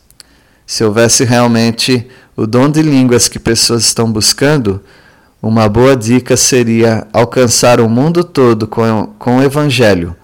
Se 0.66 0.82
houvesse 0.82 1.24
realmente 1.24 2.08
o 2.36 2.46
dom 2.46 2.68
de 2.68 2.82
línguas 2.82 3.28
que 3.28 3.38
pessoas 3.38 3.84
estão 3.84 4.10
buscando, 4.10 4.82
uma 5.46 5.68
boa 5.68 5.96
dica 5.96 6.36
seria 6.36 7.06
alcançar 7.12 7.80
o 7.80 7.88
mundo 7.88 8.24
todo 8.24 8.66
com, 8.66 9.14
com 9.16 9.38
o 9.38 9.42
Evangelho, 9.42 10.16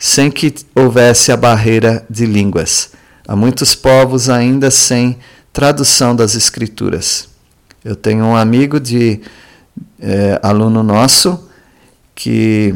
sem 0.00 0.30
que 0.30 0.52
houvesse 0.74 1.30
a 1.30 1.36
barreira 1.36 2.04
de 2.10 2.26
línguas. 2.26 2.90
Há 3.26 3.36
muitos 3.36 3.74
povos 3.74 4.28
ainda 4.28 4.72
sem 4.72 5.16
tradução 5.52 6.16
das 6.16 6.34
Escrituras. 6.34 7.28
Eu 7.84 7.94
tenho 7.94 8.24
um 8.24 8.36
amigo 8.36 8.80
de 8.80 9.20
é, 10.00 10.40
aluno 10.42 10.82
nosso 10.82 11.48
que 12.12 12.74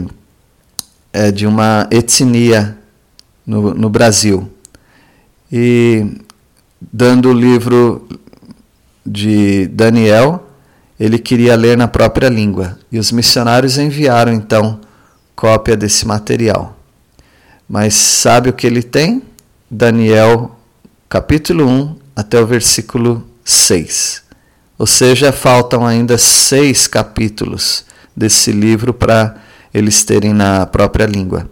é 1.13 1.33
de 1.33 1.47
uma 1.47 1.89
etnia 1.91 2.79
no, 3.45 3.75
no 3.75 3.91
Brasil. 3.91 4.49
E 5.51 6.07
dando 6.81 7.31
o 7.31 7.33
livro 7.33 8.07
de 9.05 9.67
Daniel, 9.69 10.48
ele 10.99 11.19
queria 11.19 11.55
ler 11.55 11.77
na 11.77 11.87
própria 11.87 12.29
língua, 12.29 12.79
e 12.91 12.99
os 12.99 13.13
missionários 13.13 13.79
enviaram 13.79 14.33
então 14.33 14.81
cópia 15.35 15.77
desse 15.77 16.07
material. 16.07 16.77
Mas 17.69 17.95
sabe 17.95 18.51
o 18.51 18.53
que 18.53 18.67
ele 18.67 18.83
tem? 18.83 19.23
Daniel, 19.71 20.59
capítulo 21.09 21.69
1 21.69 21.97
até 22.17 22.41
o 22.41 22.47
versículo 22.47 23.25
6. 23.45 24.23
Ou 24.79 24.87
seja, 24.87 25.33
faltam 25.33 25.87
ainda 25.87 26.19
seis 26.19 26.87
capítulos 26.87 27.85
desse 28.17 28.51
livro 28.51 28.93
para 28.93 29.37
eles 29.73 30.03
terem 30.03 30.33
na 30.33 30.67
própria 30.67 31.07
língua. 31.07 31.49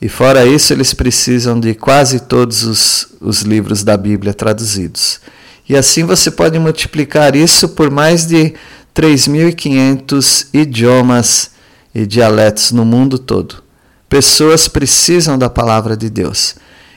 E 0.00 0.08
fora 0.08 0.46
isso, 0.46 0.72
eles 0.72 0.94
precisam 0.94 1.60
de 1.60 1.74
quase 1.74 2.20
todos 2.20 2.64
os, 2.64 3.08
os 3.20 3.42
livros 3.42 3.84
da 3.84 3.96
Bíblia 3.96 4.32
traduzidos. 4.32 5.20
E 5.68 5.76
assim 5.76 6.04
você 6.04 6.30
pode 6.30 6.58
multiplicar 6.58 7.36
isso 7.36 7.68
por 7.70 7.90
mais 7.90 8.26
de 8.26 8.54
3.500 8.94 10.48
idiomas 10.52 11.50
e 11.94 12.06
dialetos 12.06 12.72
no 12.72 12.84
mundo 12.84 13.18
todo. 13.18 13.62
Pessoas 14.08 14.66
precisam 14.68 15.38
da 15.38 15.48
palavra 15.48 15.96
de 15.96 16.10
Deus. 16.10 16.56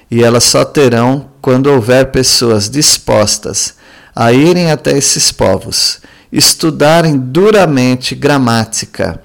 E 0.10 0.24
elas 0.24 0.44
só 0.44 0.66
terão 0.66 1.30
quando 1.42 1.68
houver 1.68 2.12
pessoas 2.12 2.70
dispostas 2.70 3.76
a 4.16 4.32
irem 4.32 4.72
até 4.72 4.96
esses 4.98 5.32
povos, 5.32 6.00
estudarem 6.32 7.18
duramente 7.18 8.14
gramática, 8.14 9.22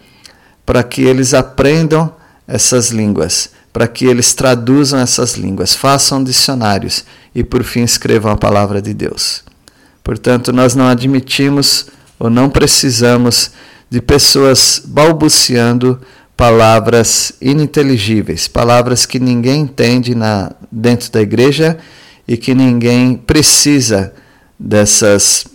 para 0.64 0.82
que 0.82 1.02
eles 1.02 1.34
aprendam 1.34 2.14
essas 2.46 2.90
línguas, 2.90 3.50
para 3.72 3.86
que 3.86 4.06
eles 4.06 4.32
traduzam 4.32 4.98
essas 4.98 5.34
línguas, 5.34 5.74
façam 5.74 6.24
dicionários 6.24 7.04
e 7.38 7.44
por 7.44 7.62
fim 7.62 7.84
escrevam 7.84 8.32
a 8.32 8.36
palavra 8.36 8.82
de 8.82 8.92
Deus. 8.92 9.44
Portanto, 10.02 10.52
nós 10.52 10.74
não 10.74 10.88
admitimos 10.88 11.86
ou 12.18 12.28
não 12.28 12.50
precisamos 12.50 13.52
de 13.88 14.02
pessoas 14.02 14.82
balbuciando 14.84 16.00
palavras 16.36 17.32
ininteligíveis, 17.40 18.48
palavras 18.48 19.06
que 19.06 19.20
ninguém 19.20 19.60
entende 19.60 20.16
na, 20.16 20.50
dentro 20.70 21.12
da 21.12 21.20
igreja 21.20 21.78
e 22.26 22.36
que 22.36 22.56
ninguém 22.56 23.14
precisa 23.14 24.12
dessas 24.58 25.46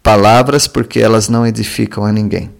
palavras 0.00 0.68
porque 0.68 1.00
elas 1.00 1.28
não 1.28 1.44
edificam 1.44 2.04
a 2.04 2.12
ninguém. 2.12 2.52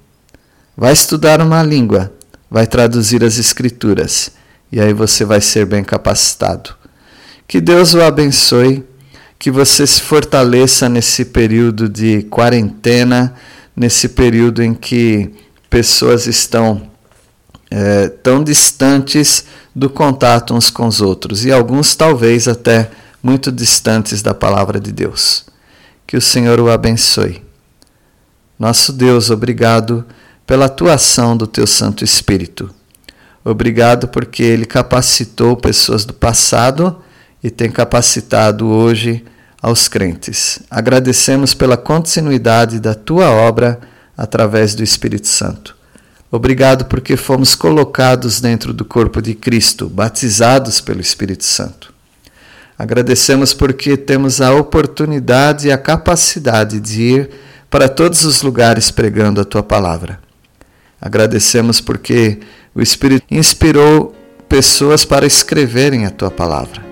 Vai 0.76 0.92
estudar 0.92 1.40
uma 1.40 1.62
língua, 1.62 2.12
vai 2.50 2.66
traduzir 2.66 3.22
as 3.22 3.38
escrituras 3.38 4.32
e 4.72 4.80
aí 4.80 4.92
você 4.92 5.24
vai 5.24 5.40
ser 5.40 5.66
bem 5.66 5.84
capacitado. 5.84 6.81
Que 7.52 7.60
Deus 7.60 7.92
o 7.92 8.00
abençoe, 8.00 8.82
que 9.38 9.50
você 9.50 9.86
se 9.86 10.00
fortaleça 10.00 10.88
nesse 10.88 11.22
período 11.22 11.86
de 11.86 12.22
quarentena, 12.22 13.34
nesse 13.76 14.08
período 14.08 14.62
em 14.62 14.72
que 14.72 15.30
pessoas 15.68 16.26
estão 16.26 16.80
é, 17.70 18.08
tão 18.08 18.42
distantes 18.42 19.44
do 19.76 19.90
contato 19.90 20.54
uns 20.54 20.70
com 20.70 20.86
os 20.86 21.02
outros 21.02 21.44
e 21.44 21.52
alguns 21.52 21.94
talvez 21.94 22.48
até 22.48 22.90
muito 23.22 23.52
distantes 23.52 24.22
da 24.22 24.32
palavra 24.32 24.80
de 24.80 24.90
Deus. 24.90 25.44
Que 26.06 26.16
o 26.16 26.22
Senhor 26.22 26.58
o 26.58 26.70
abençoe. 26.70 27.42
Nosso 28.58 28.94
Deus, 28.94 29.28
obrigado 29.28 30.06
pela 30.46 30.64
atuação 30.64 31.36
do 31.36 31.46
teu 31.46 31.66
Santo 31.66 32.02
Espírito. 32.02 32.74
Obrigado 33.44 34.08
porque 34.08 34.42
ele 34.42 34.64
capacitou 34.64 35.54
pessoas 35.54 36.06
do 36.06 36.14
passado 36.14 36.96
e 37.42 37.50
tem 37.50 37.70
capacitado 37.70 38.68
hoje 38.68 39.24
aos 39.60 39.88
crentes. 39.88 40.60
Agradecemos 40.70 41.54
pela 41.54 41.76
continuidade 41.76 42.80
da 42.80 42.94
tua 42.94 43.30
obra 43.30 43.80
através 44.16 44.74
do 44.74 44.82
Espírito 44.82 45.28
Santo. 45.28 45.76
Obrigado 46.30 46.86
porque 46.86 47.16
fomos 47.16 47.54
colocados 47.54 48.40
dentro 48.40 48.72
do 48.72 48.84
corpo 48.84 49.20
de 49.20 49.34
Cristo, 49.34 49.88
batizados 49.88 50.80
pelo 50.80 51.00
Espírito 51.00 51.44
Santo. 51.44 51.92
Agradecemos 52.78 53.52
porque 53.52 53.96
temos 53.96 54.40
a 54.40 54.54
oportunidade 54.54 55.68
e 55.68 55.72
a 55.72 55.78
capacidade 55.78 56.80
de 56.80 57.02
ir 57.02 57.30
para 57.68 57.88
todos 57.88 58.24
os 58.24 58.42
lugares 58.42 58.90
pregando 58.90 59.40
a 59.40 59.44
tua 59.44 59.62
palavra. 59.62 60.18
Agradecemos 61.00 61.80
porque 61.80 62.40
o 62.74 62.80
Espírito 62.80 63.26
inspirou 63.30 64.14
pessoas 64.48 65.04
para 65.04 65.26
escreverem 65.26 66.06
a 66.06 66.10
tua 66.10 66.30
palavra. 66.30 66.91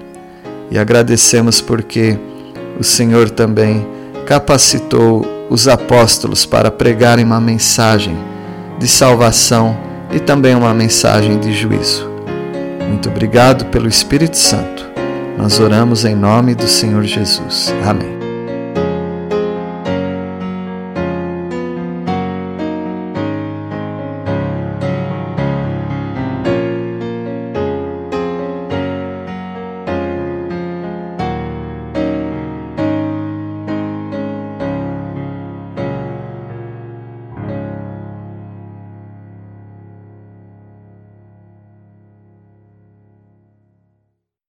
E 0.70 0.78
agradecemos 0.78 1.60
porque 1.60 2.18
o 2.78 2.84
Senhor 2.84 3.30
também 3.30 3.86
capacitou 4.26 5.26
os 5.50 5.66
apóstolos 5.66 6.46
para 6.46 6.70
pregarem 6.70 7.24
uma 7.24 7.40
mensagem 7.40 8.16
de 8.78 8.86
salvação 8.86 9.76
e 10.12 10.20
também 10.20 10.54
uma 10.54 10.72
mensagem 10.72 11.38
de 11.38 11.52
juízo. 11.52 12.08
Muito 12.88 13.08
obrigado 13.08 13.66
pelo 13.66 13.88
Espírito 13.88 14.36
Santo. 14.36 14.88
Nós 15.36 15.58
oramos 15.58 16.04
em 16.04 16.14
nome 16.14 16.54
do 16.54 16.66
Senhor 16.66 17.02
Jesus. 17.02 17.74
Amém. 17.84 18.19